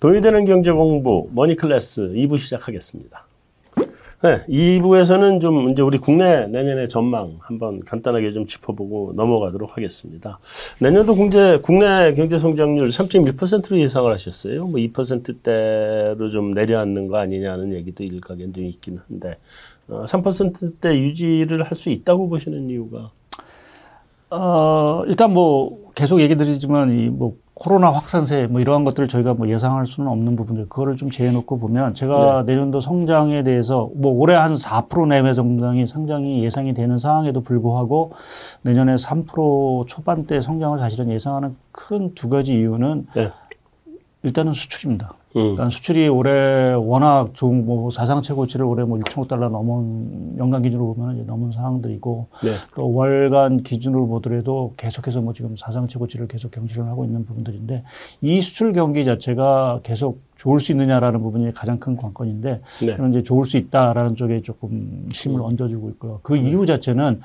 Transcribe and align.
돈이 0.00 0.22
되는 0.22 0.46
경제 0.46 0.70
공부 0.72 1.28
머니 1.34 1.56
클래스 1.56 2.12
2부 2.14 2.38
시작하겠습니다. 2.38 3.26
네, 4.22 4.36
2부에서는 4.48 5.40
좀 5.40 5.70
이제 5.70 5.80
우리 5.82 5.96
국내 5.98 6.46
내년의 6.46 6.88
전망 6.88 7.36
한번 7.40 7.78
간단하게 7.78 8.32
좀 8.32 8.46
짚어보고 8.46 9.12
넘어가도록 9.16 9.76
하겠습니다. 9.76 10.38
내년도 10.78 11.14
국제, 11.14 11.58
국내 11.62 12.14
경제 12.14 12.36
성장률 12.38 12.88
3.1%로 12.88 13.78
예상을 13.78 14.10
하셨어요. 14.12 14.66
뭐 14.66 14.78
2%대로 14.80 16.30
좀 16.30 16.50
내려앉는 16.50 17.06
거 17.08 17.16
아니냐는 17.18 17.72
얘기도 17.72 18.04
일각엔 18.04 18.52
좀 18.52 18.64
있긴 18.64 18.98
한데, 19.06 19.36
어, 19.88 20.04
3%대 20.06 20.98
유지를 20.98 21.62
할 21.64 21.74
수 21.74 21.88
있다고 21.88 22.28
보시는 22.28 22.68
이유가? 22.68 23.10
어, 24.30 25.02
일단 25.06 25.32
뭐 25.32 25.90
계속 25.94 26.20
얘기 26.20 26.36
드리지만 26.36 26.90
이뭐 26.90 27.36
코로나 27.60 27.90
확산세 27.90 28.46
뭐 28.46 28.62
이러한 28.62 28.84
것들을 28.84 29.06
저희가 29.06 29.34
뭐 29.34 29.46
예상할 29.50 29.84
수는 29.84 30.10
없는 30.10 30.34
부분들 30.34 30.70
그거를 30.70 30.96
좀 30.96 31.10
제해놓고 31.10 31.58
보면 31.58 31.92
제가 31.92 32.44
네. 32.46 32.54
내년도 32.54 32.80
성장에 32.80 33.42
대해서 33.42 33.90
뭐 33.94 34.12
올해 34.12 34.34
한 34.34 34.54
4% 34.54 35.08
내외 35.08 35.34
성장이 35.34 35.86
상장이 35.86 36.42
예상이 36.42 36.72
되는 36.72 36.98
상황에도 36.98 37.42
불구하고 37.42 38.12
내년에 38.62 38.94
3% 38.94 39.86
초반대 39.86 40.40
성장을 40.40 40.78
사실은 40.78 41.10
예상하는 41.10 41.54
큰 41.70 42.14
두 42.14 42.30
가지 42.30 42.54
이유는 42.54 43.08
네. 43.14 43.30
일단은 44.22 44.54
수출입니다. 44.54 45.10
음. 45.36 45.40
그러니까 45.40 45.68
수출이 45.68 46.08
올해 46.08 46.72
워낙 46.72 47.30
좋은 47.34 47.64
뭐 47.64 47.90
사상 47.90 48.20
최고치를 48.20 48.64
올해 48.64 48.84
뭐 48.84 48.98
6천억 48.98 49.28
달러 49.28 49.48
넘은 49.48 50.36
연간 50.38 50.62
기준으로 50.62 50.94
보면 50.94 51.16
이제 51.16 51.24
넘은 51.24 51.52
상황들이고 51.52 52.28
네. 52.42 52.50
또 52.74 52.92
월간 52.92 53.62
기준으로 53.62 54.08
보더라도 54.08 54.74
계속해서 54.76 55.20
뭐 55.20 55.32
지금 55.32 55.54
사상 55.56 55.86
최고치를 55.86 56.26
계속 56.26 56.50
경신을 56.50 56.88
하고 56.88 57.04
있는 57.04 57.24
부분들인데 57.24 57.84
이 58.22 58.40
수출 58.40 58.72
경기 58.72 59.04
자체가 59.04 59.80
계속 59.84 60.20
좋을 60.36 60.58
수 60.58 60.72
있느냐라는 60.72 61.20
부분이 61.22 61.52
가장 61.52 61.78
큰 61.78 61.96
관건인데 61.96 62.60
네. 62.84 62.96
그런 62.96 63.10
이제 63.10 63.22
좋을 63.22 63.44
수 63.44 63.56
있다라는 63.56 64.16
쪽에 64.16 64.42
조금 64.42 65.06
힘을 65.12 65.40
음. 65.40 65.44
얹어주고 65.44 65.90
있고요. 65.90 66.20
그 66.22 66.34
음. 66.34 66.48
이유 66.48 66.66
자체는 66.66 67.20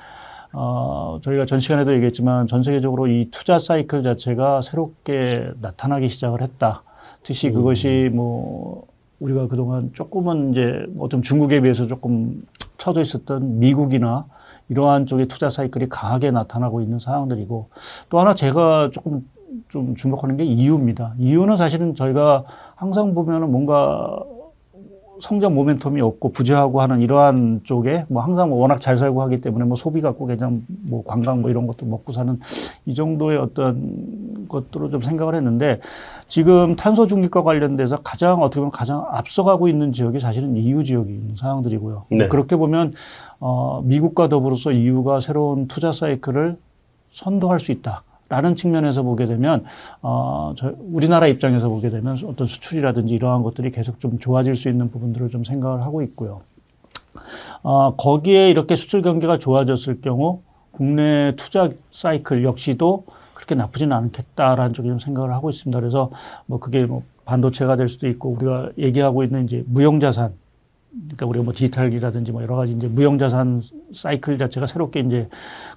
어, 0.52 1.18
저희가 1.22 1.44
전 1.44 1.58
시간에도 1.58 1.92
얘기했지만 1.94 2.46
전 2.46 2.62
세계적으로 2.62 3.08
이 3.08 3.28
투자 3.32 3.58
사이클 3.58 4.02
자체가 4.02 4.62
새롭게 4.62 5.50
나타나기 5.60 6.08
시작을 6.08 6.40
했다. 6.40 6.82
특히 7.26 7.50
그것이 7.50 8.08
뭐 8.14 8.86
우리가 9.18 9.48
그동안 9.48 9.90
조금은 9.92 10.52
이제 10.52 10.86
어떤 10.96 11.22
중국에 11.22 11.60
비해서 11.60 11.88
조금 11.88 12.46
처져 12.78 13.00
있었던 13.00 13.58
미국이나 13.58 14.26
이러한 14.68 15.06
쪽의 15.06 15.26
투자 15.26 15.48
사이클이 15.48 15.88
강하게 15.88 16.30
나타나고 16.30 16.82
있는 16.82 17.00
상황들이고 17.00 17.68
또 18.10 18.20
하나 18.20 18.36
제가 18.36 18.90
조금 18.92 19.28
좀 19.68 19.96
주목하는 19.96 20.36
게 20.36 20.44
이유입니다. 20.44 21.14
이유는 21.18 21.56
사실은 21.56 21.96
저희가 21.96 22.44
항상 22.76 23.12
보면은 23.12 23.50
뭔가 23.50 24.22
성장 25.20 25.54
모멘텀이 25.54 26.02
없고 26.02 26.32
부재하고 26.32 26.80
하는 26.80 27.00
이러한 27.00 27.60
쪽에 27.64 28.04
뭐 28.08 28.22
항상 28.22 28.50
뭐 28.50 28.58
워낙 28.58 28.80
잘 28.80 28.98
살고 28.98 29.22
하기 29.22 29.40
때문에 29.40 29.64
뭐 29.64 29.76
소비 29.76 30.00
갖고 30.00 30.26
그냥 30.26 30.64
뭐 30.66 31.02
관광 31.04 31.42
뭐 31.42 31.50
이런 31.50 31.66
것도 31.66 31.86
먹고 31.86 32.12
사는 32.12 32.38
이 32.84 32.94
정도의 32.94 33.38
어떤 33.38 34.46
것들로 34.48 34.90
좀 34.90 35.00
생각을 35.00 35.34
했는데 35.34 35.80
지금 36.28 36.76
탄소 36.76 37.06
중립과 37.06 37.42
관련돼서 37.42 37.96
가장 38.02 38.42
어떻게 38.42 38.60
보면 38.60 38.70
가장 38.70 39.04
앞서가고 39.10 39.68
있는 39.68 39.92
지역이 39.92 40.20
사실은 40.20 40.56
EU 40.56 40.82
있는 40.82 41.36
상황들이고요. 41.36 42.04
네. 42.10 42.28
그렇게 42.28 42.56
보면 42.56 42.92
어 43.38 43.82
미국과 43.84 44.28
더불어서 44.28 44.72
EU가 44.72 45.20
새로운 45.20 45.68
투자 45.68 45.92
사이클을 45.92 46.56
선도할 47.12 47.60
수 47.60 47.72
있다. 47.72 48.02
라는 48.28 48.56
측면에서 48.56 49.02
보게 49.02 49.26
되면 49.26 49.64
어, 50.02 50.52
저 50.56 50.74
우리나라 50.78 51.26
입장에서 51.28 51.68
보게 51.68 51.90
되면 51.90 52.16
어떤 52.26 52.46
수출이라든지 52.46 53.14
이러한 53.14 53.42
것들이 53.42 53.70
계속 53.70 54.00
좀 54.00 54.18
좋아질 54.18 54.56
수 54.56 54.68
있는 54.68 54.90
부분들을 54.90 55.28
좀 55.28 55.44
생각을 55.44 55.82
하고 55.82 56.02
있고요. 56.02 56.40
어, 57.62 57.94
거기에 57.96 58.50
이렇게 58.50 58.74
수출 58.76 59.02
경기가 59.02 59.38
좋아졌을 59.38 60.00
경우 60.00 60.40
국내 60.72 61.34
투자 61.36 61.70
사이클 61.92 62.44
역시도 62.44 63.04
그렇게 63.34 63.54
나쁘지는 63.54 63.96
않겠다라는 63.96 64.72
쪽에 64.72 64.88
좀 64.88 64.98
생각을 64.98 65.32
하고 65.32 65.48
있습니다. 65.48 65.78
그래서 65.78 66.10
뭐 66.46 66.58
그게 66.58 66.84
뭐 66.84 67.02
반도체가 67.24 67.76
될 67.76 67.88
수도 67.88 68.08
있고 68.08 68.30
우리가 68.30 68.70
얘기하고 68.78 69.24
있는 69.24 69.44
이제 69.44 69.64
무형자산 69.66 70.32
그러니까 70.90 71.26
우리가 71.26 71.44
뭐 71.44 71.52
디지털이라든지 71.52 72.32
뭐 72.32 72.42
여러 72.42 72.56
가지 72.56 72.72
이제 72.72 72.88
무형자산 72.88 73.62
사이클 73.92 74.38
자체가 74.38 74.66
새롭게 74.66 75.00
이제 75.00 75.28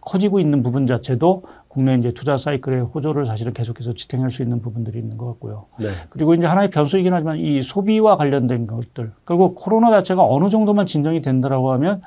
커지고 0.01 0.39
있는 0.39 0.63
부분 0.63 0.87
자체도 0.87 1.43
국내 1.69 1.95
이제 1.95 2.11
투자 2.11 2.35
사이클의 2.35 2.81
호조를 2.81 3.27
사실은 3.27 3.53
계속해서 3.53 3.93
지탱할 3.93 4.31
수 4.31 4.41
있는 4.41 4.59
부분들이 4.59 4.97
있는 4.97 5.17
것 5.17 5.27
같고요. 5.27 5.67
네. 5.79 5.89
그리고 6.09 6.33
이제 6.33 6.47
하나의 6.47 6.71
변수이긴 6.71 7.13
하지만 7.13 7.37
이 7.37 7.61
소비와 7.61 8.17
관련된 8.17 8.65
것들 8.65 9.13
그리고 9.23 9.53
코로나 9.53 9.91
자체가 9.91 10.25
어느 10.25 10.49
정도만 10.49 10.87
진정이 10.87 11.21
된다라고 11.21 11.71
하면 11.73 12.01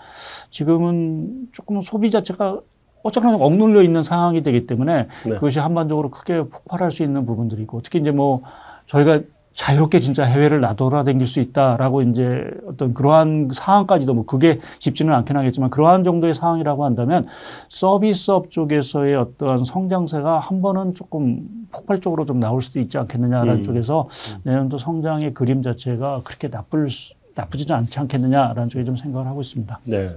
지금은 0.51 1.49
조금 1.53 1.81
소비 1.81 2.11
자체가 2.11 2.61
어쨌거나 3.05 3.37
억눌려 3.37 3.83
있는 3.83 4.03
상황이 4.03 4.43
되기 4.43 4.67
때문에 4.67 5.07
네. 5.25 5.35
그것이 5.35 5.61
한반적으로 5.61 6.11
크게 6.11 6.43
폭발할 6.43 6.91
수 6.91 7.05
있는 7.05 7.25
부분들이고 7.25 7.83
특히 7.83 8.01
이제 8.01 8.11
뭐 8.11 8.43
저희가 8.87 9.21
자유롭게 9.55 10.01
진짜 10.01 10.25
해외를 10.25 10.61
나돌아다닐 10.61 11.27
수 11.27 11.41
있다라고 11.41 12.03
이제 12.03 12.45
어떤 12.67 12.95
그러한 12.95 13.49
상황까지도 13.53 14.15
뭐 14.15 14.25
그게 14.25 14.61
쉽지는 14.79 15.13
않긴 15.15 15.37
하겠지만 15.37 15.71
그러한 15.71 16.05
정도의 16.05 16.35
상황이라고 16.35 16.85
한다면 16.85 17.27
서비스업 17.69 18.51
쪽에서의 18.51 19.15
어떤 19.17 19.65
성장세가 19.65 20.39
한 20.39 20.63
번은 20.63 20.95
조금 20.95 21.47
폭발적으로 21.71 22.25
좀 22.25 22.41
나올 22.41 22.63
수도 22.63 22.81
있지 22.81 22.99
않겠느냐라는 22.99 23.57
음. 23.57 23.63
쪽에서 23.63 24.09
내년도 24.43 24.79
성장의 24.79 25.35
그림 25.35 25.63
자체가 25.63 26.23
그렇게 26.25 26.49
나쁠 26.49 26.91
수 26.91 27.15
나쁘지도 27.35 27.75
않지 27.75 27.99
않겠느냐라는 27.99 28.69
쪽에 28.69 28.85
좀 28.85 28.97
생각을 28.97 29.27
하고 29.27 29.41
있습니다. 29.41 29.81
네. 29.85 30.11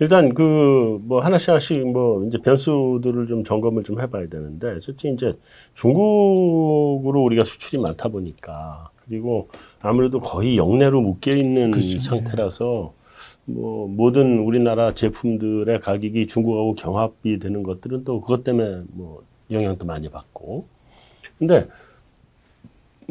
일단 0.00 0.34
그 0.34 1.00
뭐 1.04 1.20
하나씩 1.20 1.48
하나씩 1.48 1.86
뭐 1.88 2.24
이제 2.26 2.38
변수들을 2.38 3.26
좀 3.26 3.44
점검을 3.44 3.82
좀 3.84 4.00
해봐야 4.00 4.28
되는데 4.28 4.80
솔직히 4.80 5.12
이제 5.12 5.34
중국으로 5.74 7.22
우리가 7.24 7.44
수출이 7.44 7.80
많다 7.82 8.08
보니까 8.08 8.90
그리고 9.04 9.48
아무래도 9.80 10.20
거의 10.20 10.56
영내로 10.56 11.00
묶여 11.00 11.34
있는 11.34 11.70
그렇죠. 11.70 11.98
상태라서 11.98 12.92
뭐 13.44 13.88
모든 13.88 14.38
우리나라 14.38 14.94
제품들의 14.94 15.80
가격이 15.80 16.26
중국하고 16.28 16.74
경합이 16.74 17.38
되는 17.38 17.62
것들은 17.62 18.04
또 18.04 18.20
그것 18.20 18.44
때문에 18.44 18.82
뭐 18.92 19.22
영향도 19.50 19.84
많이 19.84 20.08
받고 20.08 20.66
근데 21.38 21.66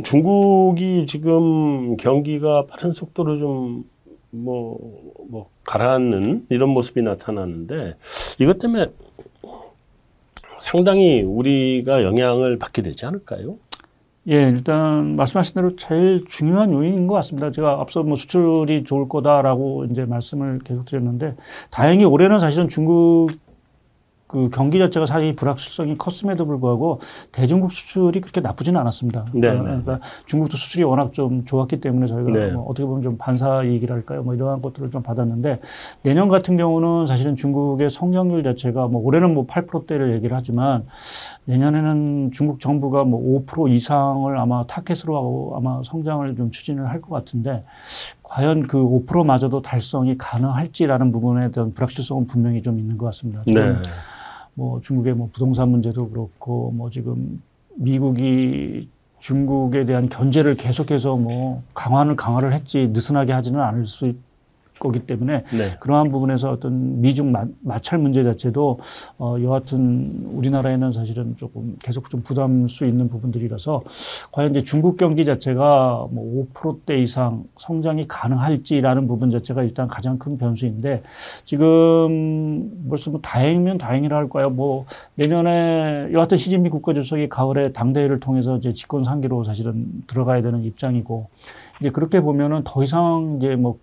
중국이 0.03 1.05
지금 1.07 1.97
경기가 1.97 2.65
빠른 2.65 2.93
속도로 2.93 3.37
좀 3.37 3.83
뭐, 4.31 4.79
뭐, 5.29 5.49
가라앉는 5.65 6.47
이런 6.49 6.69
모습이 6.69 7.01
나타나는데 7.01 7.95
이것 8.39 8.59
때문에 8.59 8.87
상당히 10.57 11.21
우리가 11.21 12.03
영향을 12.03 12.57
받게 12.57 12.81
되지 12.81 13.05
않을까요? 13.05 13.57
예, 14.29 14.43
일단 14.43 15.15
말씀하신 15.15 15.55
대로 15.55 15.75
제일 15.75 16.23
중요한 16.29 16.71
요인인 16.71 17.07
것 17.07 17.15
같습니다. 17.15 17.51
제가 17.51 17.81
앞서 17.81 18.03
뭐 18.03 18.15
수출이 18.15 18.83
좋을 18.83 19.09
거다라고 19.09 19.85
이제 19.85 20.05
말씀을 20.05 20.59
계속 20.63 20.85
드렸는데 20.85 21.35
다행히 21.71 22.05
올해는 22.05 22.39
사실은 22.39 22.69
중국 22.69 23.31
그 24.31 24.49
경기 24.49 24.79
자체가 24.79 25.05
사실 25.05 25.35
불확실성이 25.35 25.97
컸음에도 25.97 26.45
불구하고 26.45 27.01
대중국 27.33 27.73
수출이 27.73 28.21
그렇게 28.21 28.39
나쁘지는 28.39 28.79
않았습니다. 28.79 29.25
네, 29.33 29.41
그러니까, 29.41 29.63
네. 29.75 29.81
그러니까 29.83 30.07
중국도 30.25 30.55
수출이 30.55 30.85
워낙 30.85 31.11
좀 31.11 31.43
좋았기 31.43 31.81
때문에 31.81 32.07
저희가 32.07 32.31
네. 32.31 32.51
뭐 32.53 32.63
어떻게 32.63 32.85
보면 32.85 33.03
좀 33.03 33.17
반사 33.17 33.63
이익이랄까요, 33.63 34.23
뭐 34.23 34.33
이러한 34.33 34.61
것들을 34.61 34.89
좀 34.89 35.03
받았는데 35.03 35.59
내년 36.03 36.29
같은 36.29 36.55
경우는 36.55 37.07
사실은 37.07 37.35
중국의 37.35 37.89
성장률 37.89 38.43
자체가 38.43 38.87
뭐 38.87 39.03
올해는 39.03 39.33
뭐 39.33 39.45
8%대를 39.45 40.13
얘기를 40.13 40.37
하지만 40.37 40.85
내년에는 41.43 42.31
중국 42.31 42.61
정부가 42.61 43.03
뭐 43.03 43.43
5% 43.45 43.69
이상을 43.69 44.37
아마 44.37 44.65
타켓으로 44.65 45.17
하고 45.17 45.53
아마 45.57 45.81
성장을 45.83 46.33
좀 46.37 46.51
추진을 46.51 46.89
할 46.89 47.01
것 47.01 47.09
같은데 47.09 47.65
과연 48.21 48.67
그 48.67 48.77
5%마저도 48.77 49.63
달성이 49.63 50.17
가능할지라는 50.19 51.11
부분에 51.11 51.49
대한 51.49 51.73
불확실성은 51.73 52.27
분명히 52.27 52.61
좀 52.61 52.77
있는 52.77 52.95
것 52.97 53.07
같습니다. 53.07 53.41
네. 53.47 53.73
뭐 54.53 54.81
중국의 54.81 55.13
뭐 55.13 55.29
부동산 55.31 55.69
문제도 55.69 56.09
그렇고 56.09 56.71
뭐 56.71 56.89
지금 56.89 57.41
미국이 57.75 58.89
중국에 59.19 59.85
대한 59.85 60.09
견제를 60.09 60.55
계속해서 60.55 61.15
뭐 61.15 61.63
강화를 61.73 62.15
강화를 62.15 62.53
했지 62.53 62.89
느슨하게 62.91 63.33
하지는 63.33 63.59
않을 63.59 63.85
수 63.85 64.13
거기 64.81 64.99
때문에 64.99 65.43
네. 65.53 65.77
그러한 65.79 66.11
부분에서 66.11 66.51
어떤 66.51 66.99
미중 67.01 67.31
마, 67.31 67.45
마찰 67.61 67.99
문제 67.99 68.23
자체도 68.23 68.79
어, 69.19 69.35
여하튼 69.41 70.27
우리나라에는 70.33 70.91
사실은 70.91 71.35
조금 71.37 71.77
계속 71.81 72.09
좀 72.09 72.21
부담 72.23 72.67
수 72.67 72.85
있는 72.85 73.07
부분들이라서 73.07 73.83
과연 74.31 74.49
이제 74.49 74.63
중국 74.63 74.97
경기 74.97 75.23
자체가 75.23 76.07
뭐 76.11 76.47
5%대 76.53 76.99
이상 76.99 77.43
성장이 77.57 78.07
가능할지라는 78.07 79.07
부분 79.07 79.29
자체가 79.29 79.63
일단 79.63 79.87
가장 79.87 80.17
큰 80.17 80.37
변수인데 80.37 81.03
지금 81.45 82.87
벌써 82.89 83.11
뭐 83.11 83.21
다행이면 83.21 83.77
다행이라 83.77 84.17
할까요? 84.17 84.49
뭐 84.49 84.85
내년에 85.15 86.09
여하튼 86.11 86.37
시진핑 86.37 86.71
국가주석이 86.71 87.29
가을에 87.29 87.71
당대회를 87.71 88.19
통해서 88.19 88.57
이제 88.57 88.73
집권 88.73 89.03
상기로 89.03 89.43
사실은 89.43 89.85
들어가야 90.07 90.41
되는 90.41 90.63
입장이고 90.63 91.27
이제 91.79 91.89
그렇게 91.89 92.21
보면은 92.21 92.61
더 92.63 92.81
이상 92.81 93.37
이제 93.37 93.55
뭐 93.55 93.77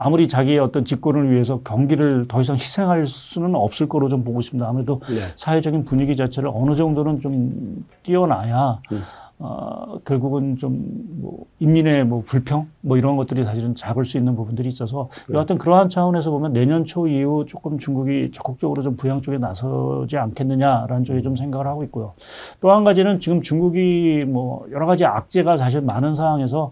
아무리 0.00 0.28
자기의 0.28 0.60
어떤 0.60 0.84
집권을 0.84 1.30
위해서 1.32 1.60
경기를 1.64 2.26
더 2.28 2.40
이상 2.40 2.56
희생할 2.56 3.04
수는 3.04 3.54
없을 3.56 3.88
거로 3.88 4.08
좀 4.08 4.22
보고 4.22 4.38
있습니다. 4.38 4.66
아무래도 4.68 5.00
네. 5.08 5.20
사회적인 5.36 5.84
분위기 5.84 6.14
자체를 6.14 6.50
어느 6.54 6.74
정도는 6.74 7.20
좀 7.20 7.84
띄어놔야 8.04 8.80
음. 8.92 9.02
어, 9.40 9.98
결국은 10.04 10.56
좀뭐 10.56 11.46
인민의 11.60 12.04
뭐 12.04 12.22
불평 12.26 12.68
뭐 12.80 12.96
이런 12.96 13.16
것들이 13.16 13.44
사실은 13.44 13.74
작을 13.76 14.04
수 14.04 14.18
있는 14.18 14.34
부분들이 14.34 14.68
있어서 14.68 15.08
네. 15.28 15.34
여하튼 15.34 15.58
그러한 15.58 15.88
차원에서 15.88 16.30
보면 16.30 16.52
내년 16.52 16.84
초 16.84 17.06
이후 17.06 17.44
조금 17.46 17.78
중국이 17.78 18.30
적극적으로 18.32 18.82
좀 18.82 18.96
부양 18.96 19.20
쪽에 19.20 19.38
나서지 19.38 20.16
않겠느냐라는 20.16 21.04
쪽에 21.04 21.22
좀 21.22 21.36
생각을 21.36 21.66
하고 21.66 21.82
있고요. 21.84 22.14
또 22.60 22.70
한 22.70 22.84
가지는 22.84 23.18
지금 23.20 23.40
중국이 23.40 24.24
뭐 24.26 24.66
여러 24.72 24.86
가지 24.86 25.04
악재가 25.04 25.56
사실 25.56 25.80
많은 25.80 26.14
상황에서 26.14 26.70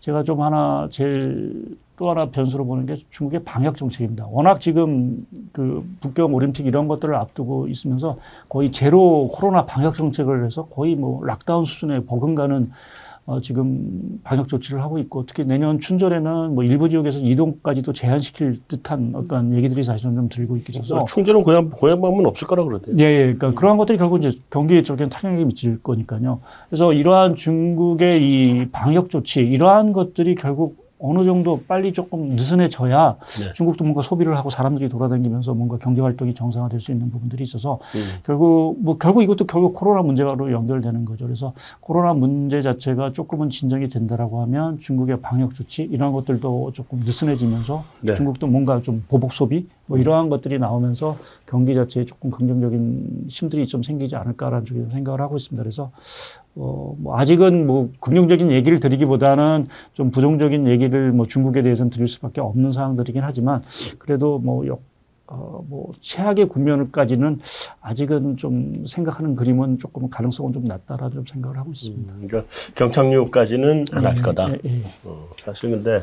제가 0.00 0.22
좀 0.24 0.42
하나 0.42 0.88
제일 0.90 1.76
또 1.98 2.08
하나 2.10 2.26
변수로 2.26 2.64
보는 2.64 2.86
게 2.86 2.96
중국의 3.10 3.42
방역 3.44 3.76
정책입니다. 3.76 4.26
워낙 4.30 4.60
지금 4.60 5.26
그 5.52 5.84
북경 6.00 6.32
올림픽 6.32 6.64
이런 6.66 6.86
것들을 6.86 7.14
앞두고 7.14 7.66
있으면서 7.68 8.16
거의 8.48 8.70
제로 8.70 9.28
코로나 9.32 9.66
방역 9.66 9.94
정책을 9.94 10.44
해서 10.46 10.66
거의 10.66 10.94
뭐 10.94 11.24
락다운 11.24 11.64
수준의 11.64 12.06
버금가는 12.06 12.70
어, 13.26 13.42
지금 13.42 14.20
방역 14.24 14.48
조치를 14.48 14.80
하고 14.80 14.98
있고 15.00 15.26
특히 15.26 15.44
내년 15.44 15.78
춘절에는 15.80 16.54
뭐 16.54 16.64
일부 16.64 16.88
지역에서 16.88 17.18
이동까지도 17.18 17.92
제한시킬 17.92 18.60
듯한 18.68 19.12
어떤 19.14 19.52
얘기들이 19.54 19.82
사실은 19.82 20.14
좀 20.14 20.28
들고 20.30 20.56
있겠어서 20.56 21.04
충전은 21.04 21.42
고향 21.42 21.68
고향 21.68 22.00
방문 22.00 22.24
없을 22.24 22.46
거라 22.46 22.64
그러대요. 22.64 22.94
예, 22.96 23.02
예. 23.02 23.22
그러니까 23.34 23.52
그러한 23.52 23.76
것들이 23.76 23.98
결국 23.98 24.24
이제 24.24 24.38
경기에 24.48 24.82
적인 24.82 25.10
타격이 25.10 25.44
미칠 25.44 25.82
거니까요. 25.82 26.40
그래서 26.70 26.94
이러한 26.94 27.34
중국의 27.34 28.22
이 28.22 28.68
방역 28.70 29.10
조치, 29.10 29.40
이러한 29.40 29.92
것들이 29.92 30.34
결국 30.34 30.87
어느 31.00 31.24
정도 31.24 31.60
빨리 31.66 31.92
조금 31.92 32.30
느슨해져야 32.30 33.16
네. 33.40 33.52
중국도 33.52 33.84
뭔가 33.84 34.02
소비를 34.02 34.36
하고 34.36 34.50
사람들이 34.50 34.88
돌아다니면서 34.88 35.54
뭔가 35.54 35.78
경제 35.78 36.00
활동이 36.00 36.34
정상화될 36.34 36.80
수 36.80 36.90
있는 36.90 37.10
부분들이 37.10 37.44
있어서 37.44 37.78
음. 37.94 38.20
결국 38.24 38.76
뭐 38.80 38.98
결국 38.98 39.22
이것도 39.22 39.46
결국 39.46 39.74
코로나 39.74 40.02
문제로 40.02 40.28
연결되는 40.52 41.04
거죠. 41.04 41.24
그래서 41.24 41.52
코로나 41.80 42.14
문제 42.14 42.62
자체가 42.62 43.12
조금은 43.12 43.50
진정이 43.50 43.88
된다라고 43.88 44.42
하면 44.42 44.78
중국의 44.78 45.20
방역 45.20 45.54
조치 45.54 45.82
이런 45.82 46.12
것들도 46.12 46.72
조금 46.72 47.00
느슨해지면서 47.00 47.84
네. 48.00 48.14
중국도 48.14 48.46
뭔가 48.46 48.82
좀 48.82 49.04
보복 49.08 49.32
소비 49.32 49.66
뭐 49.88 49.98
이러한 49.98 50.28
것들이 50.28 50.58
나오면서 50.58 51.16
경기 51.46 51.74
자체에 51.74 52.04
조금 52.04 52.30
긍정적인 52.30 53.24
힘들이 53.28 53.66
좀 53.66 53.82
생기지 53.82 54.14
않을까라는 54.16 54.64
쪽에 54.66 54.84
생각을 54.92 55.20
하고 55.20 55.36
있습니다. 55.36 55.62
그래서 55.62 55.90
어, 56.54 56.94
뭐 56.98 57.18
아직은 57.18 57.66
뭐 57.66 57.90
긍정적인 58.00 58.52
얘기를 58.52 58.78
드리기보다는 58.78 59.66
좀 59.94 60.10
부정적인 60.10 60.68
얘기를 60.68 61.10
뭐 61.12 61.26
중국에 61.26 61.62
대해서는 61.62 61.90
드릴 61.90 62.06
수밖에 62.06 62.40
없는 62.40 62.70
상황들이긴 62.70 63.22
하지만 63.22 63.62
그래도 63.98 64.38
뭐 64.38 64.66
역, 64.66 64.82
어, 65.26 65.64
뭐 65.68 65.92
최악의 66.00 66.48
국면까지는 66.48 67.40
아직은 67.80 68.36
좀 68.36 68.72
생각하는 68.86 69.34
그림은 69.36 69.78
조금 69.78 70.10
가능성은 70.10 70.52
좀 70.52 70.64
낮다라는 70.64 71.14
좀 71.14 71.26
생각을 71.26 71.56
하고 71.56 71.70
있습니다. 71.70 72.14
음, 72.14 72.26
그러니까 72.26 72.52
경착륙까지는 72.74 73.86
안할 73.92 74.16
예, 74.18 74.22
거다. 74.22 74.50
예, 74.50 74.58
예. 74.64 74.82
어, 75.04 75.28
사실 75.44 75.70
근데 75.70 76.02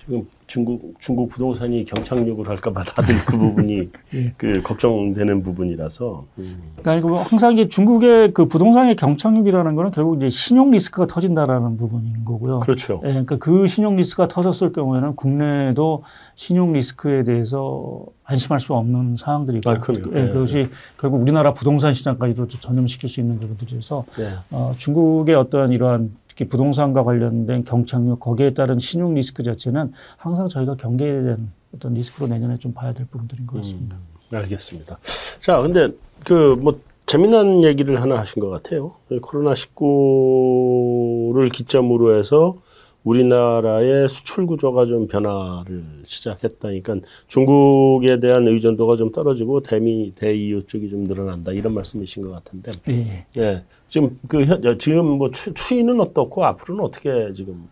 지금 0.00 0.26
중국 0.46 0.94
중국 0.98 1.28
부동산이 1.28 1.84
경착륙을 1.84 2.48
할까봐 2.48 2.82
다들 2.82 3.14
그 3.26 3.38
부분이 3.38 3.88
예. 4.14 4.32
그 4.36 4.62
걱정되는 4.62 5.42
부분이라서. 5.42 6.24
음. 6.38 6.62
그러니까 6.76 7.08
뭐 7.08 7.20
항상 7.20 7.52
이제 7.52 7.68
중국의 7.68 8.32
그 8.32 8.46
부동산의 8.46 8.96
경착륙이라는 8.96 9.74
거는 9.74 9.90
결국 9.90 10.16
이제 10.16 10.28
신용 10.28 10.70
리스크가 10.70 11.06
터진다라는 11.06 11.76
부분인 11.76 12.24
거고요. 12.24 12.60
그렇죠. 12.60 13.00
예, 13.04 13.08
그러니까 13.08 13.36
그 13.36 13.66
신용 13.66 13.96
리스크가 13.96 14.26
터졌을 14.26 14.72
경우에는 14.72 15.14
국내에도 15.16 16.02
신용 16.34 16.72
리스크에 16.72 17.22
대해서 17.22 18.04
안심할 18.24 18.60
수 18.60 18.74
없는 18.74 19.16
상황들이고, 19.16 19.70
아, 19.70 19.74
그럼요. 19.74 20.16
예, 20.16 20.22
예, 20.22 20.28
그것이 20.28 20.68
결국 20.98 21.20
우리나라 21.20 21.52
부동산 21.52 21.94
시장까지도 21.94 22.48
전염시킬 22.48 23.08
수 23.08 23.20
있는 23.20 23.38
부분들이어서 23.38 24.04
네. 24.16 24.30
어, 24.50 24.72
중국의 24.76 25.34
어떠한 25.34 25.72
이러한 25.72 26.10
특히 26.30 26.48
부동산과 26.48 27.02
관련된 27.02 27.64
경착륙 27.64 28.20
거기에 28.20 28.54
따른 28.54 28.78
신용 28.78 29.14
리스크 29.14 29.42
자체는 29.42 29.92
항상 30.16 30.48
저희가 30.48 30.76
대한 31.22 31.50
어떤 31.74 31.92
리스크로 31.94 32.28
내년에 32.28 32.56
좀 32.58 32.72
봐야 32.72 32.92
될 32.92 33.04
부분들인 33.08 33.48
것 33.48 33.56
같습니다. 33.56 33.96
음, 33.96 34.36
알겠습니다. 34.36 34.98
자, 35.40 35.60
근데 35.60 35.88
그 36.24 36.56
뭐 36.60 36.78
재미난 37.06 37.64
얘기를 37.64 38.00
하나 38.00 38.18
하신 38.20 38.40
것 38.40 38.50
같아요. 38.50 38.92
코로나 39.20 39.52
19를 39.54 41.50
기점으로 41.52 42.16
해서 42.16 42.56
우리나라의 43.04 44.08
수출 44.08 44.46
구조가 44.46 44.86
좀 44.86 45.06
변화를 45.06 45.84
시작했다니까 46.04 46.96
중국에 47.26 48.20
대한 48.20 48.46
의존도가 48.46 48.96
좀 48.96 49.10
떨어지고 49.12 49.60
대미 49.60 50.12
대이유 50.14 50.64
쪽이 50.66 50.90
좀 50.90 51.04
늘어난다 51.04 51.52
이런 51.52 51.74
말씀이신 51.74 52.22
것 52.22 52.30
같은데, 52.30 52.72
예. 52.88 53.26
예, 53.38 53.64
지금 53.88 54.18
그 54.28 54.44
현, 54.44 54.78
지금 54.78 55.06
뭐 55.18 55.30
추, 55.30 55.54
추이는 55.54 56.00
어떻고 56.00 56.44
앞으로는 56.44 56.84
어떻게 56.84 57.32
지금 57.34 57.68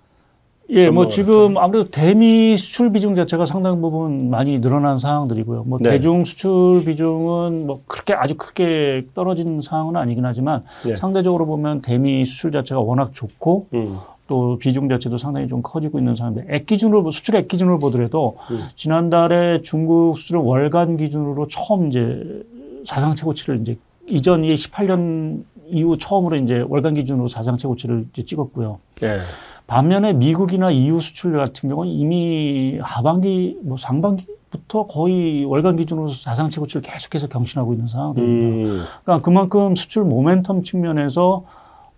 예, 0.70 0.90
뭐 0.90 1.08
지금 1.08 1.56
아무래도 1.56 1.90
대미 1.90 2.54
수출 2.58 2.92
비중 2.92 3.14
자체가 3.14 3.46
상당 3.46 3.80
부분 3.80 4.28
많이 4.28 4.60
늘어난 4.60 4.98
상황들이고요. 4.98 5.64
뭐 5.64 5.78
네. 5.80 5.90
대중 5.90 6.24
수출 6.24 6.84
비중은 6.84 7.66
뭐 7.66 7.80
그렇게 7.86 8.12
아주 8.12 8.34
크게 8.36 9.06
떨어진 9.14 9.62
상황은 9.62 9.96
아니긴 9.96 10.26
하지만 10.26 10.64
네. 10.84 10.96
상대적으로 10.96 11.46
보면 11.46 11.80
대미 11.80 12.26
수출 12.26 12.52
자체가 12.52 12.82
워낙 12.82 13.12
좋고 13.14 13.68
음, 13.72 13.98
또 14.28 14.58
비중 14.58 14.88
자체도 14.88 15.18
상당히 15.18 15.48
좀 15.48 15.62
커지고 15.62 15.98
있는 15.98 16.14
상황인데 16.14 16.54
액 16.54 16.66
기준으로 16.66 17.10
수출 17.10 17.34
액 17.34 17.48
기준으로 17.48 17.80
보더라도 17.80 18.36
음. 18.52 18.60
지난달에 18.76 19.62
중국 19.62 20.16
수출은 20.16 20.42
월간 20.42 20.96
기준으로 20.98 21.48
처음 21.48 21.88
이제 21.88 22.44
사상 22.84 23.16
최고치를 23.16 23.62
이제 23.62 23.76
이전 24.06 24.44
이 24.44 24.54
18년 24.54 25.42
이후 25.66 25.98
처음으로 25.98 26.36
이제 26.36 26.64
월간 26.68 26.94
기준으로 26.94 27.28
사상 27.28 27.56
최고치를 27.56 28.06
이제 28.12 28.22
찍었고요. 28.22 28.78
예, 29.02 29.20
반면에 29.66 30.12
미국이나 30.12 30.70
EU 30.70 31.00
수출 31.00 31.36
같은 31.36 31.68
경우는 31.68 31.90
이미 31.90 32.78
하반기, 32.80 33.58
뭐 33.62 33.76
상반기 33.76 34.26
부터 34.50 34.86
거의 34.86 35.44
월간 35.44 35.76
기준으로 35.76 36.08
사상 36.08 36.48
최고치를 36.48 36.82
계속해서 36.82 37.28
경신하고 37.28 37.74
있는 37.74 37.86
상황들입니다. 37.86 38.70
음, 38.70 38.84
그러니까 39.04 39.22
그만큼 39.22 39.74
수출 39.74 40.04
모멘텀 40.04 40.64
측면에서 40.64 41.44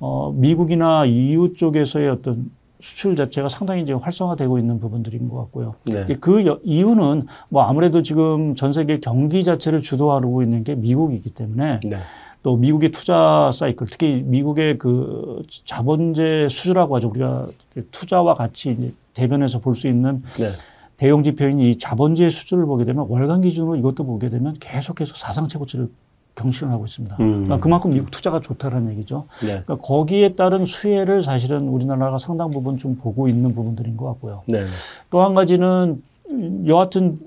어, 0.00 0.32
미국이나 0.34 1.04
EU 1.04 1.54
쪽에서의 1.54 2.08
어떤 2.08 2.50
수출 2.80 3.14
자체가 3.14 3.50
상당히 3.50 3.82
이제 3.82 3.92
활성화되고 3.92 4.58
있는 4.58 4.80
부분들인 4.80 5.28
것 5.28 5.36
같고요. 5.36 5.74
네, 6.06 6.14
그 6.18 6.46
여- 6.46 6.58
이유는 6.64 7.24
뭐 7.50 7.62
아무래도 7.64 8.02
지금 8.02 8.54
전 8.54 8.72
세계 8.72 8.98
경기 9.00 9.44
자체를 9.44 9.80
주도하고 9.80 10.42
있는 10.42 10.64
게 10.64 10.74
미국이기 10.74 11.30
때문에 11.30 11.80
네, 11.84 11.98
또 12.42 12.56
미국의 12.56 12.90
투자 12.90 13.50
사이클, 13.52 13.88
특히 13.90 14.22
미국의 14.24 14.78
그 14.78 15.42
자본재 15.66 16.48
수주라고 16.48 16.96
하죠. 16.96 17.08
우리가 17.10 17.48
투자와 17.90 18.34
같이 18.34 18.70
이제 18.78 18.94
대변해서 19.12 19.58
볼 19.58 19.74
수 19.74 19.86
있는 19.86 20.22
네, 20.38 20.52
대형 20.96 21.22
지표인 21.22 21.60
이 21.60 21.76
자본재 21.76 22.30
수주를 22.30 22.64
보게 22.64 22.86
되면 22.86 23.04
월간 23.06 23.42
기준으로 23.42 23.76
이것도 23.76 24.04
보게 24.04 24.30
되면 24.30 24.54
계속해서 24.58 25.14
사상 25.16 25.48
최고치를 25.48 25.86
경신을 26.40 26.72
하고 26.72 26.84
있습니다. 26.84 27.16
음. 27.20 27.30
그러니까 27.30 27.58
그만큼 27.58 27.92
미국 27.92 28.10
투자가 28.10 28.40
좋다는 28.40 28.90
얘기죠. 28.92 29.24
네, 29.40 29.62
그러니까 29.64 29.76
거기에 29.76 30.34
따른 30.34 30.64
수혜를 30.64 31.22
사실은 31.22 31.68
우리나라가 31.68 32.18
상당 32.18 32.50
부분 32.50 32.78
좀 32.78 32.96
보고 32.96 33.28
있는 33.28 33.54
부분들인 33.54 33.96
것 33.96 34.06
같고요. 34.06 34.42
네, 34.46 34.64
또한 35.10 35.34
가지는 35.34 36.02
여하튼 36.66 37.18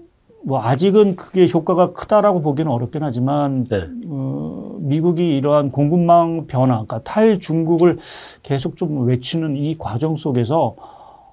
뭐 0.45 0.61
아직은 0.61 1.15
그게 1.15 1.47
효과가 1.47 1.93
크다라고 1.93 2.41
보기는 2.41 2.69
어렵긴 2.69 3.03
하지만 3.03 3.65
네, 3.65 3.87
어, 4.07 4.75
미국이 4.79 5.37
이러한 5.37 5.71
공급망 5.71 6.47
변화, 6.47 6.83
그러니까 6.83 6.99
탈중국을 7.03 7.99
계속 8.41 8.75
좀 8.75 9.05
외치는 9.05 9.55
이 9.55 9.77
과정 9.77 10.15
속에서 10.15 10.75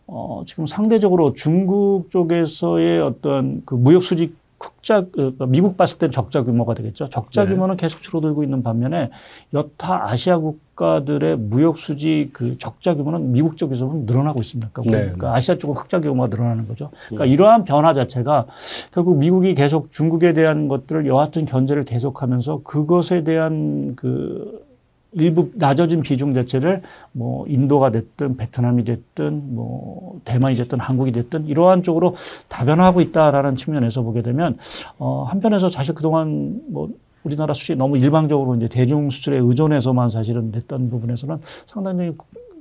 어, 0.07 0.43
지금 0.45 0.67
상대적으로 0.67 1.33
중국 1.35 2.11
쪽에서의 2.11 3.01
어떤 3.01 3.63
그 3.65 3.75
무역 3.75 4.03
수지 4.03 4.33
흑자 4.61 5.07
그 5.11 5.35
미국 5.49 5.77
봤을 5.79 5.99
땐 5.99 6.13
적자 6.13 6.43
규모가 6.43 6.75
되겠죠. 6.75 7.09
적자 7.09 7.45
네. 7.45 7.53
규모는 7.53 7.77
계속 7.77 8.03
줄어들고 8.03 8.45
있는 8.45 8.63
반면에 8.63 9.11
여타 9.55 10.11
아시아 10.11 10.39
국가들의 10.39 11.39
무역 11.39 11.79
수지 11.79 12.29
그 12.35 12.59
적자 12.59 12.95
규모는 12.95 13.33
미국 13.33 13.57
쪽에서는 13.57 14.05
늘어나고 14.05 14.41
있습니다. 14.41 14.71
그러니까, 14.73 14.97
네. 14.97 15.05
그러니까 15.05 15.35
아시아 15.35 15.57
쪽은 15.57 15.77
흑자 15.77 16.01
규모가 16.01 16.29
늘어나는 16.29 16.69
거죠. 16.69 16.91
그러니까 17.09 17.25
음. 17.25 17.29
이러한 17.31 17.65
변화 17.65 17.95
자체가 17.95 18.47
결국 18.93 19.17
미국이 19.17 19.55
계속 19.55 19.93
중국에 19.93 20.35
대한 20.35 20.69
것들을 20.69 21.07
여하튼 21.07 21.47
견제를 21.47 21.85
계속하면서 21.85 22.61
그것에 22.63 23.25
대한 23.25 23.97
그 23.97 24.69
일부 25.13 25.51
낮아진 25.55 26.01
비중 26.01 26.35
자체를 26.35 26.83
뭐 27.13 27.47
인도가 27.49 27.91
됐든 27.91 28.37
베트남이 28.37 28.85
됐든 28.85 29.55
뭐 29.55 30.21
대만이 30.25 30.57
됐든 30.57 30.79
한국이 30.79 31.13
됐든 31.13 31.47
이러한 31.47 31.83
쪽으로 31.83 32.15
다변화하고 32.49 33.01
있다라는 33.01 33.57
측면에서 33.57 34.03
보게 34.03 34.23
되면 34.23 34.57
어 34.99 35.25
한편에서 35.25 35.69
사실 35.69 35.95
그동안 35.95 36.61
뭐 36.69 36.91
우리나라 37.25 37.53
수출이 37.53 37.77
너무 37.77 37.99
일방적으로 37.99 38.55
이제 38.57 38.69
대중 38.69 39.11
수출에 39.11 39.39
의존해서만 39.39 40.11
사실은 40.11 40.53
됐던 40.53 40.91
부분에서는 40.91 41.39
상당히 41.67 42.13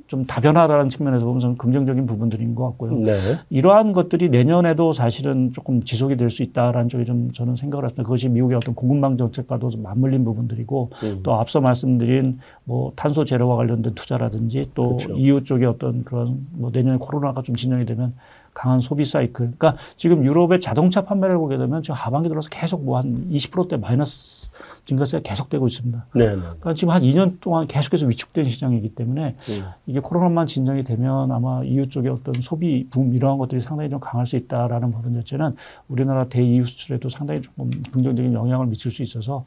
좀 0.09 0.25
다변화라는 0.25 0.89
측면에서 0.89 1.23
보면 1.23 1.39
저는 1.39 1.57
긍정적인 1.57 2.07
부분들인 2.07 2.55
것 2.55 2.65
같고요. 2.69 2.93
네. 2.97 3.13
이러한 3.51 3.91
것들이 3.91 4.29
내년에도 4.29 4.91
사실은 4.91 5.51
조금 5.53 5.83
지속이 5.83 6.17
될 6.17 6.29
수 6.31 6.41
있다라는 6.43 6.89
쪽에 6.89 7.05
좀 7.05 7.27
저는 7.29 7.55
생각을 7.55 7.85
합니다. 7.85 8.01
그것이 8.03 8.27
미국의 8.29 8.57
어떤 8.57 8.73
공급망 8.75 9.17
정책과도 9.17 9.69
좀 9.69 9.83
맞물린 9.83 10.23
부분들이고 10.25 10.89
음. 11.03 11.19
또 11.23 11.33
앞서 11.35 11.61
말씀드린 11.61 12.39
뭐 12.65 12.91
탄소 12.95 13.23
제로와 13.23 13.55
관련된 13.55 13.93
투자라든지 13.95 14.65
또 14.75 14.95
그렇죠. 14.97 15.15
EU 15.15 15.43
쪽의 15.43 15.67
어떤 15.67 16.03
그런 16.03 16.47
뭐 16.51 16.71
내년에 16.71 16.97
코로나가 16.99 17.41
좀 17.43 17.55
진정이 17.55 17.85
되면 17.85 18.13
강한 18.59 18.81
소비 18.81 19.05
사이클. 19.05 19.33
그러니까 19.33 19.75
지금 19.95 20.25
유럽의 20.25 20.59
자동차 20.59 21.05
판매를 21.05 21.37
보게 21.37 21.57
되면 21.57 21.81
지금 21.81 21.95
하반기 21.95 22.29
들어서 22.29 22.49
계속 22.49 22.83
뭐 22.83 22.99
한 22.99 23.29
20%대 23.31 23.77
마이너스 23.77 24.49
증가세가 24.85 25.21
계속되고 25.23 25.67
있습니다. 25.67 26.05
네. 26.15 26.29
네. 26.29 26.35
그러니까 26.35 26.73
지금 26.73 26.93
한 26.93 27.01
2년 27.01 27.39
동안 27.39 27.67
계속해서 27.67 28.07
위축된 28.07 28.49
시장이기 28.49 28.95
때문에 28.95 29.35
음. 29.49 29.65
이게 29.85 29.99
코로나만 29.99 30.47
진정이 30.47 30.83
되면 30.83 31.31
아마 31.31 31.63
EU 31.63 31.89
쪽의 31.89 32.11
어떤 32.11 32.33
소비 32.41 32.87
붐 32.89 33.13
이러한 33.13 33.37
것들이 33.37 33.61
상당히 33.61 33.89
좀 33.89 33.99
강할 33.99 34.25
수 34.25 34.35
있다라는 34.35 34.91
부분 34.91 35.13
자체는 35.13 35.55
우리나라 35.87 36.25
대EU 36.25 36.63
수출에도 36.65 37.07
상당히 37.09 37.41
조금 37.41 37.69
긍정적인 37.91 38.33
영향을 38.33 38.65
미칠 38.65 38.91
수 38.91 39.03
있어서 39.03 39.45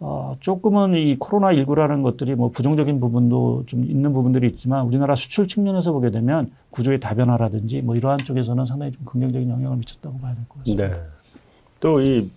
어, 0.00 0.36
조금은 0.40 0.94
이 0.94 1.16
코로나 1.18 1.54
19라는 1.54 2.02
것들이 2.02 2.34
뭐 2.34 2.50
부정적인 2.50 3.00
부분도 3.00 3.64
좀 3.66 3.84
있는 3.84 4.12
부분들이 4.12 4.48
있지만 4.48 4.84
우리나라 4.84 5.14
수출 5.14 5.46
측면에서 5.46 5.92
보게 5.92 6.10
되면 6.10 6.50
구조의 6.72 6.98
다변화라든지 7.00 7.82
뭐 7.82 7.94
이러한 7.94 8.18
쪽에서는 8.18 8.66
상당히 8.66 8.90
좀 8.92 9.04
긍정적인 9.04 9.48
영향을 9.48 9.76
미쳤다고 9.78 10.18
봐야 10.18 10.34
될 10.34 10.44
것 10.48 10.58
같습니다. 10.58 10.88
네. 10.88 11.00
또 11.80 12.00
이 12.02 12.28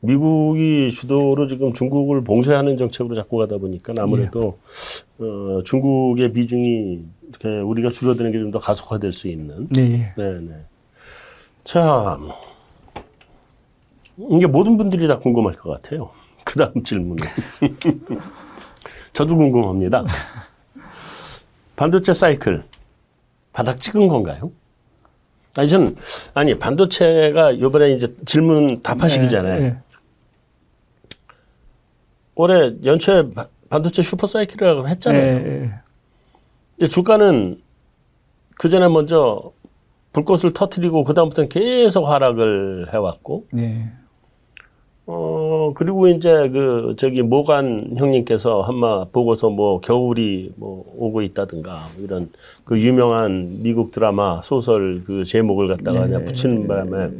미국이 0.00 0.90
주도로 0.90 1.46
지금 1.46 1.72
중국을 1.72 2.22
봉쇄하는 2.24 2.76
정책으로 2.76 3.14
자꾸 3.14 3.38
가다 3.38 3.56
보니까 3.56 3.94
아무래도 3.98 4.58
어, 5.18 5.62
중국의 5.64 6.32
비중이 6.34 7.00
이렇게 7.30 7.48
우리가 7.60 7.88
줄어드는 7.88 8.30
게 8.32 8.38
좀 8.38 8.50
더 8.50 8.58
가속화될 8.58 9.14
수 9.14 9.28
있는. 9.28 9.66
네. 9.70 10.12
네, 10.16 10.40
네. 10.40 10.64
자, 11.64 12.18
이게 14.30 14.46
모든 14.46 14.76
분들이 14.76 15.08
다 15.08 15.18
궁금할 15.18 15.54
것 15.54 15.70
같아요. 15.70 16.10
그 16.44 16.58
다음 16.58 16.82
질문은. 16.84 17.24
저도 19.14 19.36
궁금합니다. 19.36 20.04
반도체 21.76 22.12
사이클 22.12 22.62
바닥 23.54 23.80
찍은 23.80 24.08
건가요? 24.08 24.50
아니 25.56 25.68
저는 25.68 25.96
아니 26.34 26.58
반도체가 26.58 27.52
이번에 27.52 27.92
이제 27.92 28.12
질문 28.26 28.74
답하시기잖아요. 28.82 29.60
네, 29.60 29.68
네. 29.70 29.78
올해 32.34 32.72
연초에 32.84 33.32
바- 33.32 33.46
반도체 33.70 34.02
슈퍼 34.02 34.26
사이클이라고 34.26 34.88
했잖아요. 34.88 35.34
네, 35.38 35.42
네. 35.42 35.70
근데 36.76 36.88
주가는 36.88 37.62
그 38.56 38.68
전에 38.68 38.88
먼저 38.88 39.52
불꽃을 40.12 40.52
터트리고 40.52 41.04
그 41.04 41.14
다음부터는 41.14 41.48
계속 41.48 42.06
하락을 42.06 42.92
해왔고, 42.92 43.46
네. 43.52 43.88
어 45.06 45.72
그리고 45.74 46.08
이제 46.08 46.48
그 46.48 46.94
저기 46.96 47.20
모간 47.20 47.94
형님께서 47.96 48.62
한마 48.62 49.04
보고서 49.04 49.50
뭐 49.50 49.80
겨울이 49.80 50.52
뭐 50.56 50.84
오고 50.96 51.20
있다든가 51.22 51.90
이런 51.98 52.30
그 52.64 52.80
유명한 52.80 53.62
미국 53.62 53.90
드라마 53.90 54.40
소설 54.42 55.02
그 55.04 55.24
제목을 55.24 55.68
갖다가 55.68 56.00
네. 56.00 56.06
그냥 56.06 56.24
붙이는 56.24 56.66
바람에 56.66 57.10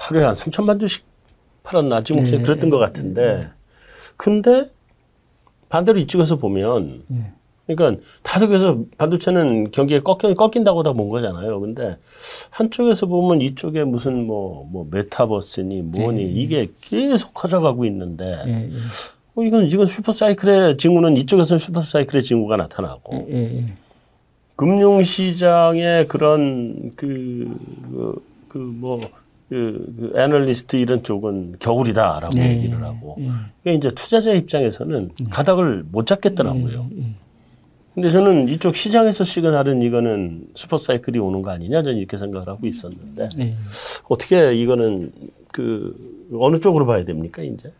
하루에 0.00 0.24
한 0.24 0.32
3천만 0.34 0.80
주씩 0.80 1.04
팔았나 1.62 2.02
지금 2.02 2.24
네. 2.24 2.42
그랬던 2.42 2.70
것 2.70 2.78
같은데 2.78 3.50
근데 4.16 4.70
반대로 5.68 5.98
이쪽에서 6.00 6.36
보면 6.36 7.04
네. 7.06 7.32
그러니까 7.66 8.02
다들 8.22 8.48
그래서 8.48 8.78
반도체는 8.98 9.70
경기에 9.70 10.00
꺾여, 10.00 10.34
꺾인다고 10.34 10.82
다 10.82 10.92
본 10.92 11.08
거잖아요. 11.08 11.60
근데 11.60 11.96
한쪽에서 12.50 13.06
보면 13.06 13.40
이쪽에 13.40 13.84
무슨 13.84 14.26
뭐, 14.26 14.68
뭐 14.70 14.86
메타버스니 14.90 15.82
뭐니 15.82 16.22
이게 16.32 16.68
계속 16.80 17.32
커져가고 17.34 17.84
있는데 17.86 18.38
예, 18.46 18.68
예. 18.70 18.76
어, 19.34 19.42
이건, 19.42 19.64
이건 19.66 19.86
슈퍼사이클의 19.86 20.76
징후는 20.76 21.16
이쪽에서는 21.16 21.58
슈퍼사이클의 21.58 22.22
징후가 22.22 22.56
나타나고 22.56 23.26
예, 23.30 23.58
예. 23.58 23.64
금융시장의 24.56 26.06
그런 26.08 26.92
그, 26.96 27.56
그, 27.90 28.24
그 28.48 28.58
뭐, 28.58 29.00
그, 29.48 29.94
그 29.98 30.20
애널리스트 30.20 30.76
이런 30.76 31.02
쪽은 31.02 31.56
겨울이다라고 31.58 32.38
예, 32.38 32.56
얘기를 32.56 32.82
하고 32.84 33.16
예. 33.18 33.30
그러니까 33.62 33.88
이제 33.88 33.90
투자자 33.94 34.32
입장에서는 34.32 35.10
가닥을 35.30 35.84
못 35.90 36.06
잡겠더라고요. 36.06 36.88
예, 36.92 36.98
예. 37.00 37.04
근데 37.94 38.10
저는 38.10 38.48
이쪽 38.48 38.74
시장에서 38.74 39.22
시그널은 39.22 39.82
이거는 39.82 40.48
super 40.54 40.76
cycle이 40.76 41.18
오는 41.18 41.42
거 41.42 41.50
아니냐 41.50 41.82
저는 41.82 41.98
이렇게 41.98 42.16
생각을 42.16 42.48
하고 42.48 42.66
있었는데 42.66 43.28
예. 43.38 43.54
어떻게 44.08 44.54
이거는 44.54 45.12
그 45.52 45.94
어느 46.38 46.58
쪽으로 46.58 46.86
봐야 46.86 47.04
됩니까 47.04 47.42
이제? 47.42 47.72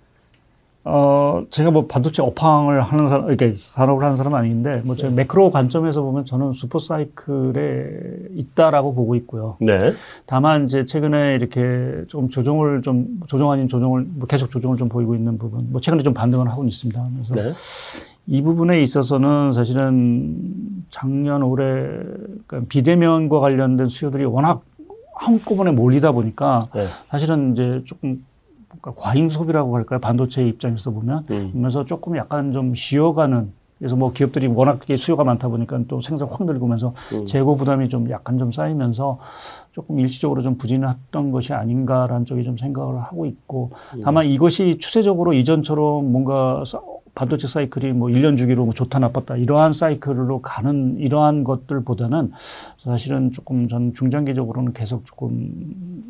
어, 0.86 1.42
제가 1.48 1.70
뭐 1.70 1.86
반도체 1.86 2.20
업황을 2.20 2.82
하는 2.82 3.08
사람, 3.08 3.28
이렇게 3.28 3.52
산업을 3.52 4.04
하는 4.04 4.18
사람 4.18 4.34
은 4.34 4.38
아닌데, 4.38 4.82
뭐, 4.84 4.96
저 4.96 5.08
매크로 5.10 5.50
관점에서 5.50 6.02
보면 6.02 6.26
저는 6.26 6.52
super 6.52 6.78
cycle에 6.78 8.34
있다라고 8.36 8.94
보고 8.94 9.14
있고요. 9.16 9.56
네. 9.60 9.94
다만 10.26 10.66
이제 10.66 10.84
최근에 10.84 11.36
이렇게 11.36 12.04
좀 12.08 12.28
조정을 12.28 12.82
좀, 12.82 13.18
조정 13.26 13.50
아닌 13.50 13.66
조정을, 13.66 14.04
뭐 14.10 14.26
계속 14.26 14.50
조정을 14.50 14.76
좀 14.76 14.90
보이고 14.90 15.14
있는 15.14 15.38
부분, 15.38 15.72
뭐 15.72 15.80
최근에 15.80 16.02
좀 16.02 16.12
반등을 16.12 16.50
하고 16.50 16.64
있습니다. 16.64 17.08
그래서 17.14 17.34
네. 17.34 17.52
이 18.26 18.42
부분에 18.42 18.80
있어서는 18.82 19.52
사실은 19.52 20.38
작년 20.90 21.42
올해 21.42 21.64
그러니까 22.46 22.62
비대면과 22.68 23.40
관련된 23.40 23.88
수요들이 23.88 24.24
워낙 24.24 24.62
한꺼번에 25.14 25.70
몰리다 25.72 26.12
보니까 26.12 26.66
네. 26.74 26.86
사실은 27.10 27.52
이제 27.52 27.82
조금 27.84 28.24
뭔가 28.68 28.92
과잉 29.00 29.28
소비라고 29.28 29.76
할까요? 29.76 30.00
반도체 30.00 30.46
입장에서 30.46 30.90
보면 30.90 31.26
음. 31.30 31.50
그러면서 31.52 31.84
조금 31.84 32.16
약간 32.16 32.52
좀 32.52 32.74
쉬어가는 32.74 33.52
그래서 33.78 33.96
뭐 33.96 34.10
기업들이 34.12 34.46
워낙 34.46 34.80
수요가 34.96 35.24
많다 35.24 35.48
보니까 35.48 35.80
또 35.88 36.00
생산 36.00 36.28
확 36.28 36.44
늘고면서 36.44 36.94
음. 37.12 37.26
재고 37.26 37.56
부담이 37.56 37.90
좀 37.90 38.08
약간 38.08 38.38
좀 38.38 38.50
쌓이면서 38.50 39.18
조금 39.72 40.00
일시적으로 40.00 40.42
좀 40.42 40.56
부진했던 40.56 41.30
것이 41.30 41.52
아닌가라는 41.52 42.24
쪽에 42.24 42.42
좀 42.42 42.56
생각을 42.56 43.02
하고 43.02 43.26
있고 43.26 43.72
다만 44.02 44.26
이것이 44.26 44.78
추세적으로 44.78 45.34
이전처럼 45.34 46.10
뭔가 46.10 46.62
사- 46.64 46.80
반도체 47.14 47.46
사이클이 47.46 47.92
뭐 47.92 48.08
1년 48.08 48.36
주기로 48.36 48.64
뭐 48.64 48.74
좋다 48.74 48.98
나빴다 48.98 49.36
이러한 49.36 49.72
사이클로 49.72 50.40
가는 50.42 50.96
이러한 50.98 51.44
것들보다는 51.44 52.32
사실은 52.78 53.30
조금 53.32 53.68
전 53.68 53.94
중장기적으로는 53.94 54.72
계속 54.72 55.06
조금 55.06 56.02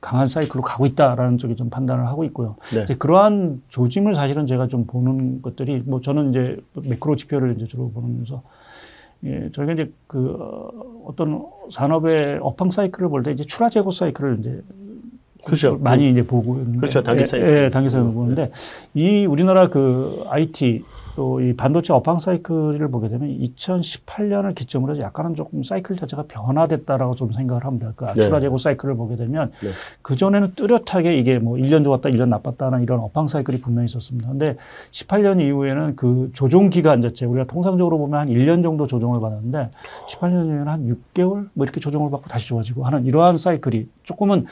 강한 0.00 0.26
사이클로 0.26 0.62
가고 0.62 0.86
있다라는 0.86 1.38
쪽에 1.38 1.54
좀 1.56 1.70
판단을 1.70 2.06
하고 2.06 2.24
있고요. 2.24 2.54
네. 2.72 2.84
이제 2.84 2.94
그러한 2.94 3.62
조짐을 3.68 4.14
사실은 4.14 4.46
제가 4.46 4.68
좀 4.68 4.86
보는 4.86 5.42
것들이 5.42 5.82
뭐 5.84 6.00
저는 6.00 6.30
이제 6.30 6.56
매크로 6.74 7.16
지표를 7.16 7.56
이제 7.56 7.66
주로 7.66 7.90
보면서 7.90 8.42
예, 9.24 9.50
저희가 9.50 9.72
이제 9.72 9.92
그 10.06 10.36
어, 10.38 10.70
어떤 11.04 11.44
산업의 11.70 12.38
업황 12.40 12.70
사이클을 12.70 13.08
볼 13.08 13.24
때 13.24 13.32
이제 13.32 13.42
출하 13.42 13.68
재고 13.68 13.90
사이클을 13.90 14.38
이제 14.38 14.62
그렇죠. 15.48 15.78
많이 15.78 16.10
이제 16.10 16.24
보고 16.24 16.56
있는데 16.56 16.78
그렇죠. 16.78 17.02
단기 17.02 17.24
예. 17.34 17.64
예, 17.64 17.70
단기 17.70 17.90
사이클 17.90 18.12
보는데 18.12 18.50
이 18.94 19.26
우리나라 19.26 19.68
그 19.68 20.24
IT 20.28 20.84
또 21.16 21.40
이 21.40 21.52
반도체 21.52 21.92
업황 21.92 22.20
사이클을 22.20 22.88
보게 22.92 23.08
되면 23.08 23.28
2018년을 23.28 24.54
기점으로 24.54 24.94
해서 24.94 25.02
약간은 25.02 25.34
조금 25.34 25.64
사이클 25.64 25.96
자체가 25.96 26.24
변화됐다라고 26.28 27.16
좀 27.16 27.32
생각을 27.32 27.64
합니다. 27.64 27.92
그 27.96 28.04
네. 28.14 28.22
출하 28.22 28.38
재고 28.38 28.56
사이클을 28.56 28.94
보게 28.94 29.16
되면 29.16 29.50
네. 29.60 29.70
그 30.00 30.14
전에는 30.14 30.54
뚜렷하게 30.54 31.18
이게 31.18 31.40
뭐 31.40 31.56
1년 31.56 31.82
좋았다, 31.82 32.08
1년 32.10 32.28
나빴다는 32.28 32.82
이런 32.84 33.00
업황 33.00 33.26
사이클이 33.26 33.60
분명히 33.60 33.86
있었습니다. 33.86 34.28
근데 34.28 34.56
18년 34.92 35.40
이후에는 35.40 35.96
그 35.96 36.30
조정 36.34 36.70
기간 36.70 37.02
자체 37.02 37.26
우리가 37.26 37.46
통상적으로 37.46 37.98
보면 37.98 38.20
한 38.20 38.28
1년 38.28 38.62
정도 38.62 38.86
조정을 38.86 39.20
받았는데 39.20 39.70
18년 40.08 40.46
이후에는 40.46 40.68
한 40.68 40.96
6개월 41.14 41.48
뭐 41.54 41.64
이렇게 41.64 41.80
조정을 41.80 42.10
받고 42.12 42.28
다시 42.28 42.46
좋아지고 42.48 42.84
하는 42.84 43.04
이러한 43.04 43.38
사이클이 43.38 43.88
조금은 44.04 44.46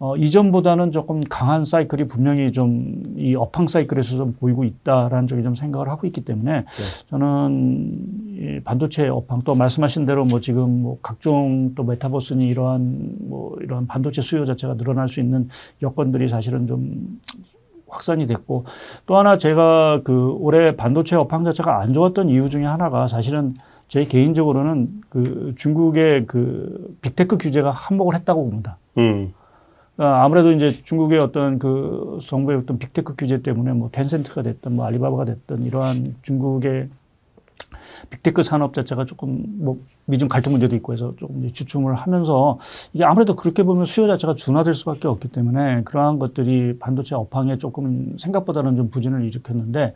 어, 0.00 0.16
이전보다는 0.16 0.92
조금 0.92 1.20
강한 1.28 1.64
사이클이 1.64 2.08
분명히 2.08 2.52
좀 2.52 3.08
이 3.18 3.34
업황 3.34 3.66
사이클에서 3.66 4.16
좀 4.16 4.32
보이고 4.34 4.64
있다라는 4.64 5.26
쪽에 5.26 5.42
좀 5.42 5.54
생각을 5.54 5.88
하고 5.88 6.06
있기 6.06 6.20
때문에 6.22 6.60
네. 6.60 6.64
저는 7.10 7.98
이 8.28 8.60
반도체 8.64 9.08
업황 9.08 9.42
또 9.42 9.54
말씀하신 9.54 10.06
대로 10.06 10.24
뭐 10.24 10.40
지금 10.40 10.82
뭐 10.82 10.98
각종 11.02 11.74
또 11.74 11.82
metaverse니 11.82 12.46
이러한 12.46 13.16
뭐 13.28 13.56
이러한 13.60 13.86
반도체 13.86 14.22
수요 14.22 14.44
자체가 14.44 14.76
늘어날 14.76 15.08
수 15.08 15.20
있는 15.20 15.48
여건들이 15.82 16.28
사실은 16.28 16.66
좀 16.68 17.20
확산이 17.88 18.26
됐고 18.26 18.64
또 19.06 19.16
하나 19.16 19.36
제가 19.36 20.02
그 20.04 20.36
올해 20.38 20.76
반도체 20.76 21.16
업황 21.16 21.42
자체가 21.42 21.80
안 21.80 21.92
좋았던 21.92 22.28
이유 22.28 22.48
중에 22.48 22.64
하나가 22.64 23.08
사실은 23.08 23.54
제 23.88 24.04
개인적으로는 24.04 25.00
그 25.08 25.54
중국의 25.56 26.26
그 26.26 26.96
big 27.00 27.16
tech 27.16 27.38
규제가 27.38 27.70
한몫을 27.70 28.14
했다고 28.14 28.44
봅니다. 28.44 28.78
음. 28.98 29.32
어, 29.98 30.04
아무래도 30.04 30.52
이제 30.52 30.70
중국의 30.70 31.18
어떤 31.18 31.58
그 31.58 32.18
정부의 32.22 32.58
어떤 32.58 32.78
big 32.78 32.93
tech 32.93 33.14
규제 33.18 33.42
때문에 33.42 33.72
뭐 33.72 33.90
텐센트가 33.90 34.42
됐든 34.42 34.76
뭐 34.76 34.86
알리바바가 34.86 35.24
됐든 35.24 35.64
이러한 35.64 36.14
중국의 36.22 36.88
big 38.10 38.25
tech 38.25 38.44
산업 38.44 38.74
자체가 38.74 39.06
조금 39.06 39.42
뭐 39.58 39.80
미중 40.04 40.28
갈등 40.28 40.52
문제도 40.52 40.76
있고 40.76 40.92
해서 40.92 41.14
조금 41.16 41.42
이제 41.42 41.52
주춤을 41.52 41.96
하면서 41.96 42.60
이게 42.92 43.04
아무래도 43.04 43.34
그렇게 43.34 43.64
보면 43.64 43.86
수요 43.86 44.06
자체가 44.06 44.34
둔화될 44.34 44.72
수밖에 44.72 45.08
없기 45.08 45.28
때문에 45.28 45.82
그러한 45.82 46.20
것들이 46.20 46.78
반도체 46.78 47.16
업황에 47.16 47.58
조금 47.58 48.16
생각보다는 48.18 48.76
좀 48.76 48.90
부진을 48.90 49.24
일으켰는데 49.24 49.94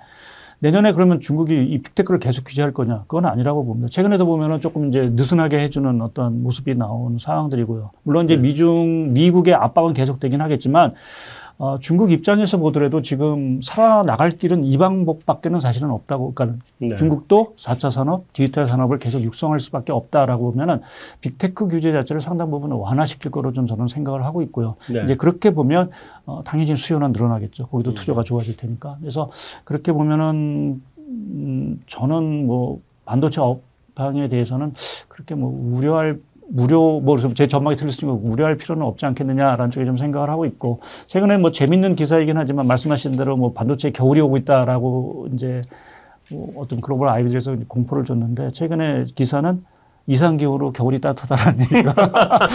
내년에 0.63 0.93
그러면 0.93 1.21
중국이 1.21 1.55
이 1.55 1.83
big 1.83 1.93
tech를 1.93 2.21
계속 2.21 2.45
규제할 2.45 2.73
거냐? 2.73 3.01
그건 3.09 3.27
아니라고 3.27 3.65
봅니다. 3.65 3.89
최근에도 3.91 4.27
보면은 4.27 4.61
조금 4.61 4.89
이제 4.89 5.11
느슨하게 5.13 5.59
해주는 5.59 6.01
어떤 6.01 6.41
모습이 6.45 6.77
나온 6.77 7.19
상황들이고요. 7.19 7.91
물론 8.05 8.27
이제 8.27 8.37
네. 8.37 8.43
미중, 8.43 9.13
미국의 9.13 9.55
압박은 9.55 9.93
계속되긴 9.93 10.41
하겠지만 10.41 10.95
어, 11.63 11.79
중국 11.79 12.11
입장에서 12.11 12.59
보더라도 12.59 13.03
지금 13.03 13.61
살아나갈 13.63 14.33
길은 14.33 14.65
이 14.65 14.77
방법밖에는 14.79 15.61
사실은 15.61 15.93
없다고. 15.93 16.35
그러니까 16.35 16.61
네. 16.79 16.93
중국도 16.97 17.55
4차 17.57 17.89
산업, 17.89 18.33
디지털 18.33 18.67
산업을 18.67 18.99
계속 18.99 19.23
육성할 19.23 19.61
수밖에 19.61 19.93
없다라고 19.93 20.51
보면은 20.51 20.81
빅테크 21.21 21.69
규제 21.69 21.93
자체를 21.93 22.21
상당 22.21 22.51
부분 22.51 22.73
완화시킬 22.73 23.31
거로 23.31 23.53
좀 23.53 23.67
저는 23.67 23.87
생각을 23.87 24.25
하고 24.25 24.43
있고요. 24.43 24.75
네. 24.91 25.05
이제 25.05 25.15
그렇게 25.15 25.55
보면 25.55 25.91
어, 26.27 26.43
당연히 26.45 26.75
수요는 26.75 27.13
늘어나겠죠. 27.13 27.69
거기도 27.69 27.91
음. 27.91 27.95
투자가 27.95 28.25
좋아질 28.25 28.57
테니까. 28.57 28.97
그래서 28.99 29.31
그렇게 29.63 29.93
보면은 29.93 30.83
음, 30.99 31.81
저는 31.87 32.45
뭐 32.45 32.81
반도체 33.05 33.41
업황에 33.41 34.27
대해서는 34.27 34.75
그렇게 35.07 35.37
뭐 35.37 35.49
우려할 35.77 36.19
무료 36.55 37.01
뭐제 37.01 37.47
전망이 37.47 37.77
틀렸으니까 37.77 38.19
우려할 38.23 38.57
필요는 38.57 38.85
없지 38.85 39.07
않겠느냐라는 39.07 39.71
쪽에 39.71 39.87
좀 39.87 39.97
생각을 39.97 40.29
하고 40.29 40.45
있고 40.45 40.81
최근에 41.07 41.39
뭐 41.39 41.51
재밌는 41.51 41.97
기사이긴 41.97 42.37
하지만 42.37 42.67
말씀하신 42.67 43.17
대로 43.17 43.37
뭐 43.37 43.53
반도체 43.53 43.91
겨울이 43.91 44.21
오고 44.21 44.37
있다라고 44.39 45.29
이제 45.33 45.63
뭐 46.31 46.53
어떤 46.57 46.81
글로벌 46.83 47.09
아이들에서 47.09 47.57
공포를 47.69 48.05
줬는데 48.05 48.51
최근에 48.53 49.05
기사는 49.15 49.65
이상기후로 50.09 50.73
겨울이 50.73 51.01
따뜻하다는 51.01 51.61
얘기가 51.73 51.95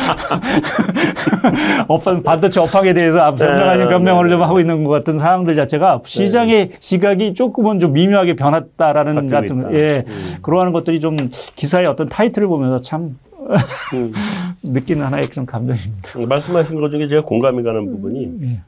업황 1.87 2.21
반도체 2.21 2.59
업황에 2.59 2.93
대해서 2.93 3.33
변명 3.33 3.69
아닌 3.69 3.85
네, 3.85 3.89
변명을 3.89 4.25
네, 4.25 4.31
좀 4.31 4.43
하고 4.43 4.59
있는 4.59 4.83
것 4.83 4.91
같은 4.91 5.17
상황들 5.17 5.55
자체가 5.55 6.01
네. 6.03 6.09
시장의 6.09 6.69
네. 6.69 6.75
시각이 6.79 7.33
조금은 7.33 7.79
좀 7.79 7.93
미묘하게 7.93 8.35
변했다라는 8.35 9.27
같은 9.27 9.73
예 9.73 10.03
음. 10.05 10.35
그러한 10.41 10.73
것들이 10.73 10.99
좀 10.99 11.29
기사의 11.55 11.87
어떤 11.87 12.09
타이틀을 12.09 12.47
보면서 12.47 12.81
참 12.81 13.17
음. 13.93 14.13
느끼는 14.63 15.05
하나의 15.05 15.23
그런 15.23 15.45
감정입니다. 15.45 16.27
말씀하신 16.27 16.79
것 16.79 16.89
중에 16.89 17.07
제가 17.07 17.23
공감이 17.23 17.63
가는 17.63 17.85
부분이 17.85 18.25
음. 18.25 18.63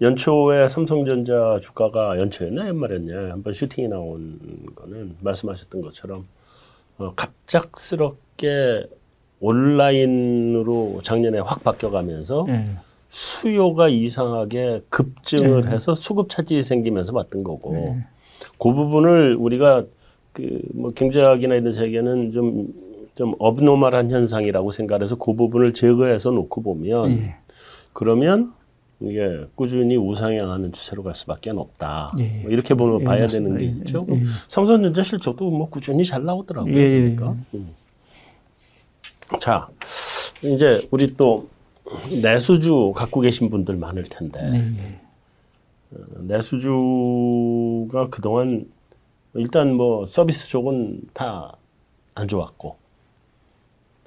연초에 0.00 0.68
삼성전자 0.68 1.58
주가가 1.60 2.18
연초였나 2.18 2.68
연말이었냐 2.68 3.32
한번 3.32 3.52
슈팅이 3.52 3.88
나온 3.88 4.38
거는 4.74 5.16
말씀하셨던 5.20 5.82
것처럼 5.82 6.26
어, 6.98 7.12
갑작스럽게 7.14 8.86
온라인으로 9.40 11.00
작년에 11.02 11.38
확 11.40 11.62
바뀌어가면서 11.64 12.44
네. 12.46 12.70
수요가 13.08 13.88
이상하게 13.88 14.82
급증을 14.88 15.62
네. 15.62 15.70
해서 15.70 15.94
수급 15.94 16.28
차질이 16.28 16.62
생기면서 16.62 17.12
왔던 17.14 17.42
거고 17.42 17.72
네. 17.72 18.06
그 18.58 18.72
부분을 18.72 19.36
우리가 19.38 19.84
그 20.32 20.60
뭐 20.74 20.90
경제학이나 20.92 21.56
이런 21.56 21.72
세계는 21.72 22.32
좀 22.32 22.68
좀 23.20 23.34
업노멀한 23.38 24.10
현상이라고 24.10 24.70
생각해서 24.70 25.16
그 25.16 25.34
부분을 25.34 25.74
제거해서 25.74 26.30
놓고 26.30 26.62
보면 26.62 27.10
예. 27.18 27.34
그러면 27.92 28.54
이게 28.98 29.44
꾸준히 29.54 29.98
우상향하는 29.98 30.72
추세로 30.72 31.02
갈 31.02 31.14
수밖에 31.14 31.50
없다. 31.50 32.14
예. 32.18 32.40
뭐 32.42 32.50
이렇게 32.50 32.72
보면 32.72 33.02
예, 33.02 33.04
봐야 33.04 33.26
되는 33.26 33.58
게 33.58 33.66
예, 33.66 33.68
있죠. 33.68 34.06
예, 34.08 34.14
예. 34.14 34.22
삼성전자 34.48 35.02
실적도 35.02 35.50
뭐 35.50 35.68
꾸준히 35.68 36.02
잘 36.02 36.24
나오더라고요. 36.24 36.72
그러니까. 36.72 37.36
음. 37.52 37.74
자, 39.38 39.68
이제 40.42 40.88
우리 40.90 41.14
또 41.14 41.46
내수주 42.22 42.94
갖고 42.96 43.20
계신 43.20 43.50
분들 43.50 43.76
많을 43.76 44.04
텐데 44.04 44.40
어, 45.92 45.98
내수주가 46.20 48.08
그동안 48.08 48.64
일단 49.34 49.74
뭐 49.74 50.06
서비스 50.06 50.48
쪽은 50.48 51.02
다 51.12 51.60
안 52.14 52.28
좋았고 52.28 52.76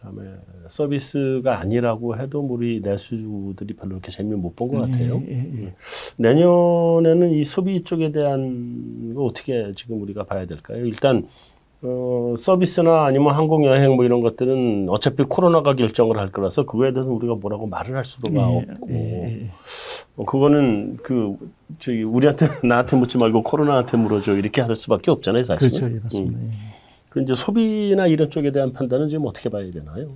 그다음에 0.04 0.32
서비스가 0.70 1.60
아니라고 1.60 2.18
해도 2.18 2.42
우리 2.42 2.82
내수주들이 2.82 3.76
별로 3.76 3.92
그렇게 3.92 4.12
재미를 4.12 4.38
못 4.38 4.54
본 4.56 4.74
것 4.74 4.82
같아요. 4.82 5.22
예, 5.28 5.32
예, 5.32 5.38
예. 5.38 5.42
음. 5.68 5.72
내년에는 6.18 7.32
이 7.32 7.44
소비 7.46 7.82
쪽에 7.84 8.12
대한 8.12 9.14
거 9.16 9.24
어떻게 9.24 9.72
지금 9.76 10.02
우리가 10.02 10.24
봐야 10.26 10.46
될까요? 10.46 10.86
일단 10.86 11.26
어, 11.82 12.36
서비스나 12.38 13.06
아니면 13.06 13.34
항공 13.34 13.66
여행 13.66 13.96
뭐 13.96 14.06
이런 14.06 14.22
것들은 14.22 14.88
어차피 14.90 15.24
코로나가 15.24 15.74
결정을 15.76 16.18
할 16.18 16.32
거라서 16.32 16.66
그거에 16.66 16.94
대해서 16.94 17.12
우리가 17.12 17.36
뭐라고 17.36 17.68
말을 17.68 17.96
할 17.98 18.06
수가 18.06 18.30
예, 18.34 18.38
없고 18.38 18.90
예, 18.92 19.50
어, 20.16 20.26
그거는 20.26 20.98
그 21.04 21.36
저기 21.80 22.04
우리한테 22.04 22.46
나한테 22.68 22.96
묻지 22.98 23.18
말고 23.18 23.44
코로나한테 23.44 23.98
물어줘 23.98 24.38
이렇게 24.38 24.62
할 24.62 24.76
수밖에 24.76 25.12
없잖아요, 25.12 25.44
사실. 25.44 25.70
그렇죠, 25.70 25.94
예, 25.96 26.00
맞습니다. 26.00 26.38
음. 26.40 26.52
그 27.14 27.22
이제 27.22 27.36
소비나 27.36 28.08
이런 28.08 28.32
쪽에 28.32 28.52
대한 28.52 28.74
판단은 28.74 29.08
지금 29.08 29.28
어떻게 29.28 29.50
봐야 29.50 29.70
되나요? 29.72 30.08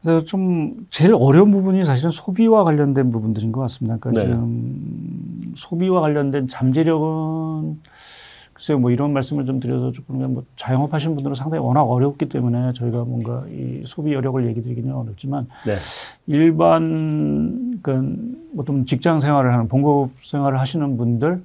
그래서 0.00 0.24
좀 0.24 0.86
제일 0.88 1.14
어려운 1.14 1.50
부분이 1.50 1.84
사실은 1.84 2.10
소비와 2.10 2.64
관련된 2.64 3.12
부분들인 3.12 3.52
것 3.52 3.60
같습니다. 3.60 3.98
그러니까 3.98 4.22
네. 4.22 4.30
지금 4.30 5.52
소비와 5.54 6.00
관련된 6.00 6.48
잠재력은 6.48 7.78
글쎄요, 8.54 8.78
뭐 8.78 8.90
이런 8.90 9.12
말씀을 9.12 9.44
좀 9.44 9.60
드려서 9.60 9.92
조금 9.92 10.16
그냥 10.16 10.32
뭐 10.32 10.44
자영업하시는 10.56 11.14
분들은 11.14 11.34
상당히 11.34 11.62
워낙 11.62 11.82
어렵기 11.82 12.28
때문에 12.28 12.72
저희가 12.72 13.04
뭔가 13.04 13.44
이 13.50 13.82
소비 13.84 14.14
여력을 14.14 14.46
얘기 14.46 14.62
드리기는 14.62 14.94
어렵지만 14.94 15.48
네. 15.66 15.76
일반 16.26 17.80
그 17.82 18.38
어떤 18.56 18.86
직장 18.86 19.20
생활을 19.20 19.52
하는 19.52 19.68
봉급 19.68 20.12
생활을 20.22 20.58
하시는 20.58 20.96
분들 20.96 21.42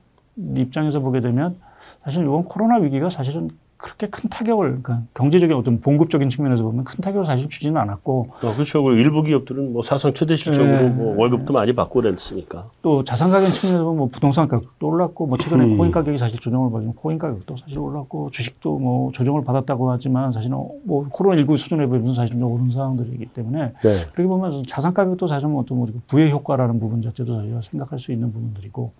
입장에서 0.55 1.01
보게 1.01 1.19
되면 1.19 1.57
사실 2.03 2.23
이번 2.23 2.45
코로나 2.45 2.77
위기가 2.77 3.09
사실은 3.09 3.49
그렇게 3.79 4.07
큰 4.07 4.29
타격을 4.29 4.67
그러니까 4.67 5.01
경제적인 5.13 5.55
어떤 5.55 5.79
봉급적인 5.79 6.29
측면에서 6.29 6.63
보면 6.63 6.83
큰 6.83 7.01
타격을 7.01 7.25
사실 7.25 7.47
주지는 7.47 7.77
않았고 7.77 8.27
어, 8.41 8.53
그렇죠. 8.53 8.91
일부 8.91 9.23
기업들은 9.23 9.71
뭐 9.71 9.81
사상 9.81 10.13
최대 10.13 10.35
실적으로 10.35 10.75
네. 10.81 10.89
뭐 10.89 11.15
월급도 11.17 11.53
많이 11.53 11.73
받고 11.73 12.01
그랬으니까 12.01 12.69
또 12.81 13.05
자산 13.05 13.29
가격 13.29 13.47
측면에서 13.47 13.85
보면 13.85 13.97
뭐 13.97 14.09
부동산 14.11 14.49
가격도 14.49 14.85
올랐고 14.85 15.27
뭐 15.27 15.37
최근에 15.37 15.63
음. 15.63 15.77
코인 15.77 15.91
가격이 15.91 16.17
사실 16.17 16.39
조정을 16.39 16.71
받은 16.71 16.93
코인 16.95 17.17
가격도 17.17 17.55
사실 17.55 17.79
올랐고 17.79 18.31
주식도 18.31 18.77
뭐 18.77 19.11
조정을 19.13 19.45
받았다고 19.45 19.89
하지만 19.89 20.33
사실은 20.33 20.57
뭐 20.83 21.07
코로나 21.09 21.37
19 21.37 21.55
수준에 21.55 21.87
비해서 21.87 22.13
사실은 22.13 22.43
오른 22.43 22.69
상황들이기 22.69 23.27
때문에 23.27 23.73
네. 23.81 24.05
그렇게 24.11 24.27
보면 24.27 24.65
자산 24.67 24.93
가격도 24.93 25.27
사실 25.27 25.47
뭐 25.47 25.61
어떤 25.61 25.77
뭐 25.77 25.87
부의 26.07 26.31
효과라는 26.31 26.81
부분 26.81 27.01
자체도 27.01 27.41
저희가 27.41 27.61
생각할 27.61 27.97
수 27.97 28.11
있는 28.11 28.31
부분들이고 28.33 28.91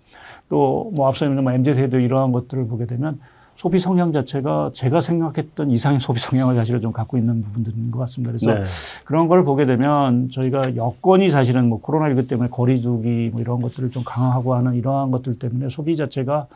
또 0.48 0.90
뭐 0.96 1.08
앞서 1.08 1.26
있는 1.26 1.42
뭐 1.42 1.52
MZ 1.52 1.74
세대 1.74 2.02
이러한 2.02 2.32
것들을 2.32 2.66
보게 2.66 2.86
되면 2.86 3.20
소비 3.60 3.78
성향 3.78 4.10
자체가 4.10 4.70
제가 4.72 5.02
생각했던 5.02 5.70
이상의 5.70 6.00
소비 6.00 6.18
성향을 6.18 6.54
사실은 6.54 6.80
좀 6.80 6.92
갖고 6.92 7.18
있는 7.18 7.42
부분들인 7.42 7.90
것 7.90 7.98
같습니다. 7.98 8.32
그래서 8.32 8.54
네. 8.54 8.64
그런 9.04 9.28
걸 9.28 9.44
보게 9.44 9.66
되면 9.66 10.30
저희가 10.30 10.76
여건이 10.76 11.28
사실은 11.28 11.68
뭐 11.68 11.78
코로나19 11.82 12.26
때문에 12.26 12.48
거리두기 12.48 13.28
뭐 13.30 13.42
이런 13.42 13.60
것들을 13.60 13.90
좀 13.90 14.02
강화하고 14.02 14.54
하는 14.54 14.76
이러한 14.76 15.10
것들 15.10 15.38
때문에 15.38 15.68
소비 15.68 15.94
자체가 15.94 16.46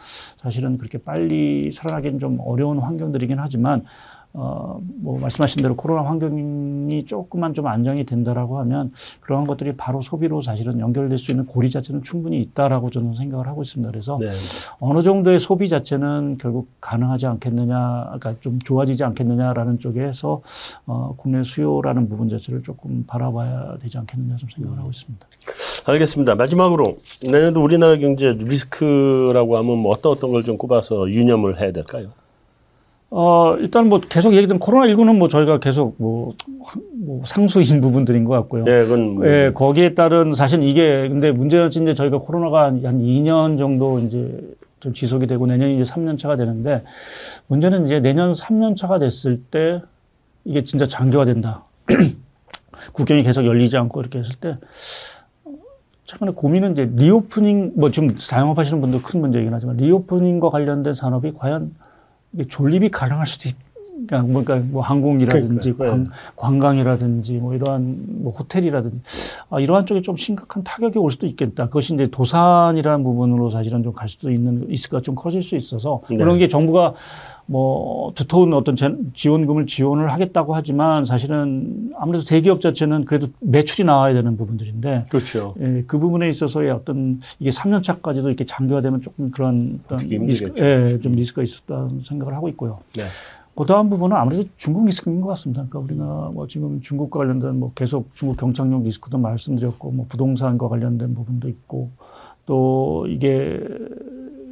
사실은 0.40 0.78
그렇게 0.78 0.96
빨리 0.96 1.70
살아나기는 1.72 2.20
좀 2.20 2.38
어려운 2.40 2.78
환경들이긴 2.78 3.38
하지만 3.38 3.84
어, 4.36 4.80
뭐 5.00 5.18
말씀하신 5.20 5.62
대로 5.62 5.76
코로나 5.76 6.02
환경이 6.08 7.04
조금만 7.06 7.54
좀 7.54 7.66
안정이 7.68 8.04
된다라고 8.04 8.58
하면 8.58 8.92
그러한 9.20 9.46
것들이 9.46 9.76
바로 9.76 10.02
소비로 10.02 10.42
사실은 10.42 10.80
연결될 10.80 11.18
수 11.18 11.30
있는 11.30 11.46
고리 11.46 11.70
자체는 11.70 12.02
충분히 12.02 12.40
있다라고 12.42 12.90
저는 12.90 13.14
생각을 13.14 13.46
하고 13.46 13.62
있습니다. 13.62 13.90
그래서 13.90 14.18
네. 14.20 14.28
어느 14.80 15.02
정도의 15.02 15.38
소비 15.38 15.68
자체는 15.68 16.38
결국 16.38 16.68
가능하지 16.80 17.26
않겠느냐, 17.26 18.04
그러니까 18.06 18.34
좀 18.40 18.58
좋아지지 18.58 19.04
않겠느냐라는 19.04 19.78
쪽에서 19.78 20.42
어, 20.86 21.14
국내 21.16 21.42
수요라는 21.44 22.08
부분 22.08 22.28
자체를 22.28 22.62
조금 22.62 23.04
바라봐야 23.06 23.78
되지 23.78 23.98
않겠느냐 23.98 24.36
좀 24.36 24.48
생각을 24.54 24.78
하고 24.78 24.90
있습니다. 24.90 25.26
알겠습니다. 25.86 26.34
마지막으로 26.34 26.84
내년도 27.30 27.62
우리나라 27.62 27.96
경제 27.98 28.32
리스크라고 28.32 29.56
하면 29.58 29.78
뭐 29.78 29.92
어떤 29.92 30.12
어떤 30.12 30.30
걸 30.32 30.42
좀 30.44 30.58
꼽아서 30.58 31.08
유념을 31.08 31.58
해야 31.60 31.70
될까요? 31.72 32.08
어, 33.16 33.56
일단 33.60 33.88
뭐 33.88 34.00
계속 34.00 34.34
얘기든 34.34 34.58
코로나19는 34.58 35.16
뭐 35.16 35.28
저희가 35.28 35.60
계속 35.60 35.94
뭐, 35.98 36.34
뭐 36.94 37.22
상수인 37.24 37.80
부분들인 37.80 38.24
것 38.24 38.34
같고요. 38.34 38.64
예, 38.66 38.82
그건 38.82 39.14
뭐 39.14 39.26
예, 39.28 39.52
거기에 39.54 39.94
따른 39.94 40.34
사실 40.34 40.64
이게 40.64 41.08
근데 41.08 41.30
문제는 41.30 41.68
이제 41.68 41.94
저희가 41.94 42.18
코로나가 42.18 42.64
한 42.64 42.82
2년 42.82 43.56
정도 43.56 44.00
이제 44.00 44.36
좀 44.80 44.92
지속이 44.92 45.28
되고 45.28 45.46
내년이 45.46 45.80
이제 45.80 45.84
3년 45.84 46.18
차가 46.18 46.34
되는데 46.34 46.82
문제는 47.46 47.86
이제 47.86 48.00
내년 48.00 48.32
3년 48.32 48.76
차가 48.76 48.98
됐을 48.98 49.40
때 49.48 49.80
이게 50.44 50.64
진짜 50.64 50.84
장기화된다. 50.84 51.62
국경이 52.94 53.22
계속 53.22 53.46
열리지 53.46 53.76
않고 53.76 54.00
이렇게 54.00 54.18
했을 54.18 54.34
때 54.40 54.56
최근에 56.04 56.32
고민은 56.32 56.72
이제 56.72 56.90
reopening 56.96 57.74
뭐 57.76 57.92
지금 57.92 58.16
자영업 58.16 58.58
하시는 58.58 58.80
분도 58.80 59.00
큰 59.00 59.20
문제이긴 59.20 59.54
하지만 59.54 59.76
reopening과 59.76 60.50
관련된 60.50 60.94
산업이 60.94 61.34
과연 61.38 61.76
존립이 62.48 62.88
가능할 62.90 63.26
수도 63.26 63.48
있. 63.48 63.56
그러니까 64.06 64.22
뭔가 64.32 64.56
뭐 64.56 64.82
항공이라든지 64.82 65.72
그러니까요. 65.72 65.90
관, 65.90 66.06
관광이라든지 66.36 67.34
뭐 67.38 67.54
이러한 67.54 67.96
뭐 68.22 68.32
호텔이라든지 68.32 69.00
아, 69.50 69.60
이러한 69.60 69.86
쪽에 69.86 70.02
좀 70.02 70.16
심각한 70.16 70.62
타격이 70.64 70.98
올 70.98 71.10
수도 71.10 71.26
있겠다. 71.26 71.66
그것이 71.66 71.94
이제 71.94 72.08
도산이라는 72.08 73.04
부분으로 73.04 73.50
사실은 73.50 73.82
좀 73.82 73.94
갈 73.94 74.08
수도 74.08 74.30
있는 74.32 74.66
리스크가 74.66 75.00
좀 75.02 75.14
커질 75.14 75.40
수 75.40 75.54
있어서 75.54 76.00
네. 76.10 76.16
물론 76.16 76.34
이게 76.36 76.48
정부가 76.48 76.94
뭐 77.46 78.10
두터운 78.14 78.52
어떤 78.54 78.74
제- 78.74 78.92
지원금을 79.14 79.66
지원을 79.66 80.10
하겠다고 80.10 80.54
하지만 80.54 81.04
사실은 81.04 81.92
아무래도 81.96 82.24
대기업 82.24 82.60
자체는 82.60 83.04
그래도 83.04 83.28
매출이 83.40 83.84
나와야 83.86 84.14
되는 84.14 84.36
부분들인데 84.36 85.04
그렇죠. 85.10 85.54
예, 85.60 85.84
그 85.86 85.98
부분에 85.98 86.28
있어서의 86.28 86.70
어떤 86.70 87.20
이게 87.38 87.50
3년 87.50 87.82
차까지도 87.84 88.28
이렇게 88.28 88.44
장기화되면 88.44 89.00
조금 89.02 89.30
그런 89.30 89.78
어떤 89.84 89.98
리스크. 90.08 90.52
예, 90.64 90.98
좀 91.00 91.12
리스크가 91.12 91.42
있었다는 91.44 92.00
생각을 92.02 92.34
하고 92.34 92.48
있고요. 92.48 92.78
네. 92.96 93.04
그 93.56 93.64
다음 93.66 93.88
부분은 93.88 94.16
아무래도 94.16 94.44
중국 94.56 94.84
리스크인 94.84 95.20
것 95.20 95.28
같습니다. 95.28 95.64
그러니까 95.68 95.78
우리가 95.78 96.30
뭐 96.34 96.46
지금 96.48 96.80
중국과 96.80 97.20
관련된 97.20 97.58
뭐 97.58 97.72
계속 97.74 98.10
중국 98.14 98.36
경착륙 98.36 98.82
리스크도 98.82 99.18
말씀드렸고 99.18 99.92
뭐 99.92 100.06
부동산과 100.08 100.68
관련된 100.68 101.14
부분도 101.14 101.48
있고 101.48 101.90
또 102.46 103.06
이게 103.08 103.60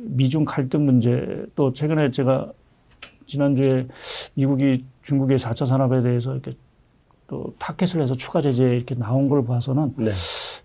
미중 0.04 0.44
갈등 0.44 0.84
문제 0.84 1.44
또 1.56 1.72
최근에 1.72 2.12
제가 2.12 2.52
지난주에 3.26 3.88
미국이 4.34 4.84
중국의 5.02 5.38
4차 5.38 5.66
산업에 5.66 6.02
대해서 6.02 6.32
이렇게 6.32 6.52
또 7.26 7.54
타켓을 7.58 8.02
해서 8.02 8.14
추가 8.14 8.40
제재 8.40 8.64
이렇게 8.64 8.94
나온 8.94 9.28
걸 9.28 9.44
봐서는 9.44 9.94
네. 9.96 10.10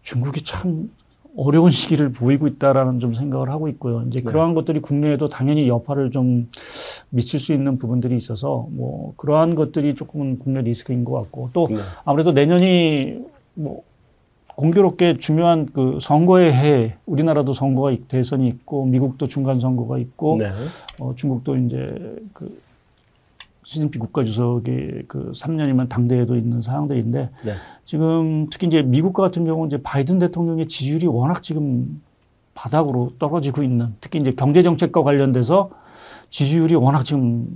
중국이 0.02 0.44
참 0.44 0.90
어려운 1.38 1.70
시기를 1.70 2.12
보이고 2.12 2.48
있다라는 2.48 3.00
좀 3.00 3.14
생각을 3.14 3.50
하고 3.50 3.68
있고요. 3.70 4.04
이제 4.08 4.22
네. 4.22 4.26
그러한 4.26 4.56
것들이 4.56 4.82
국내에도 4.82 5.30
당연히 5.30 5.68
여파를 5.68 6.10
좀 6.12 6.50
미칠 7.10 7.40
수 7.40 7.54
있는 7.54 7.78
부분들이 7.78 8.16
있어서 8.18 8.68
뭐 8.72 9.14
그러한 9.18 9.56
것들이 9.56 9.96
조금은 9.96 10.40
국내 10.40 10.62
리스크인 10.62 11.06
것 11.06 11.14
같고 11.14 11.50
또 11.54 11.68
네. 11.70 11.78
아무래도 12.04 12.32
내년이 12.32 13.20
뭐 13.54 13.84
공교롭게 14.56 15.18
중요한 15.18 15.68
그 15.68 16.00
선거의 16.02 16.52
해 16.52 16.96
우리나라도 17.06 17.54
선거가 17.54 17.92
있- 17.92 18.08
대선이 18.08 18.48
있고 18.48 18.86
미국도 18.86 19.28
중간 19.28 19.60
선거가 19.60 20.00
있고 20.00 20.38
네. 20.40 20.52
어, 21.00 21.14
중국도 21.16 21.56
이제 21.58 22.16
그 22.34 22.60
시진핑 23.64 24.00
국가주석이 24.00 25.04
그 25.08 25.32
3년이면 25.36 25.90
당대에도 25.90 26.36
있는 26.36 26.62
상황들인데 26.62 27.30
네. 27.46 27.54
지금 27.86 28.48
특히 28.50 28.68
이제 28.68 28.82
미국 28.82 29.14
같은 29.14 29.46
경우는 29.46 29.68
이제 29.68 29.78
바이든 29.82 30.20
대통령의 30.20 30.68
지지율이 30.68 31.06
워낙 31.08 31.44
지금 31.44 32.02
바닥으로 32.54 33.12
떨어지고 33.20 33.62
있는 33.64 33.94
특히 34.02 34.20
이제 34.20 34.32
경제 34.32 34.64
정책과 34.64 35.04
관련돼서 35.04 35.70
지지율이 36.30 36.76
워낙 36.76 37.04
지금 37.04 37.48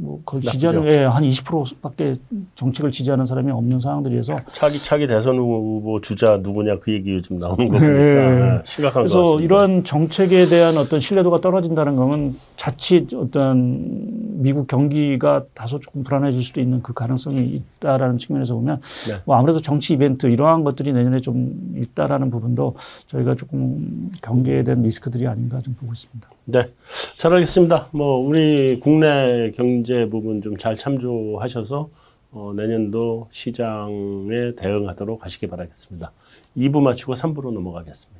뭐 0.00 0.20
나쁘죠. 0.24 0.50
지지하는 0.52 0.86
예, 0.94 1.04
한 1.04 1.22
20%밖에 1.24 2.14
정책을 2.54 2.90
지지하는 2.90 3.26
사람이 3.26 3.50
없는 3.50 3.80
상황들이어서 3.80 4.36
차기 4.52 4.78
차기 4.82 5.06
대선 5.06 5.36
후보 5.36 6.00
주자 6.00 6.38
누구냐 6.38 6.78
그 6.78 6.92
얘기 6.92 7.12
요즘 7.14 7.38
나오는 7.38 7.68
거 7.68 7.78
보니까 7.78 7.86
네. 7.88 8.40
네, 8.40 8.62
심각한 8.64 9.04
거 9.04 9.08
그래서. 9.08 9.40
이러한 9.40 9.84
정책에 9.84 10.46
대한 10.46 10.76
어떤 10.76 11.00
신뢰도가 11.00 11.40
떨어진다는 11.40 11.96
것은 11.96 12.34
자칫 12.56 13.12
어떤 13.14 14.27
미국 14.40 14.66
경기가 14.68 15.44
다소 15.54 15.80
조금 15.80 16.04
불안해질 16.04 16.42
수도 16.42 16.60
있는 16.60 16.82
그 16.82 16.92
가능성이 16.92 17.62
있다라는 17.78 18.18
측면에서 18.18 18.54
보면 18.54 18.80
네. 19.08 19.16
뭐 19.24 19.36
아무래도 19.36 19.60
정치 19.60 19.94
이벤트 19.94 20.26
이러한 20.26 20.64
것들이 20.64 20.92
내년에 20.92 21.20
좀 21.20 21.74
있다라는 21.76 22.30
부분도 22.30 22.76
저희가 23.08 23.34
조금 23.34 24.10
경계에 24.22 24.62
대한 24.64 24.82
리스크들이 24.82 25.26
아닌가 25.26 25.60
좀 25.60 25.74
보고 25.74 25.92
있습니다. 25.92 26.28
네, 26.44 26.70
잘 27.16 27.32
알겠습니다. 27.34 27.88
뭐 27.92 28.18
우리 28.18 28.78
국내 28.80 29.50
경제 29.56 30.08
부분 30.08 30.42
좀 30.42 30.58
잘 30.58 30.76
참조하셔서 30.76 31.88
어, 32.32 32.52
내년도 32.54 33.28
시장에 33.30 34.52
대응하도록 34.56 35.24
하시기 35.24 35.46
바라겠습니다. 35.46 36.12
2부 36.56 36.82
마치고 36.82 37.14
3부로 37.14 37.52
넘어가겠습니다. 37.52 38.17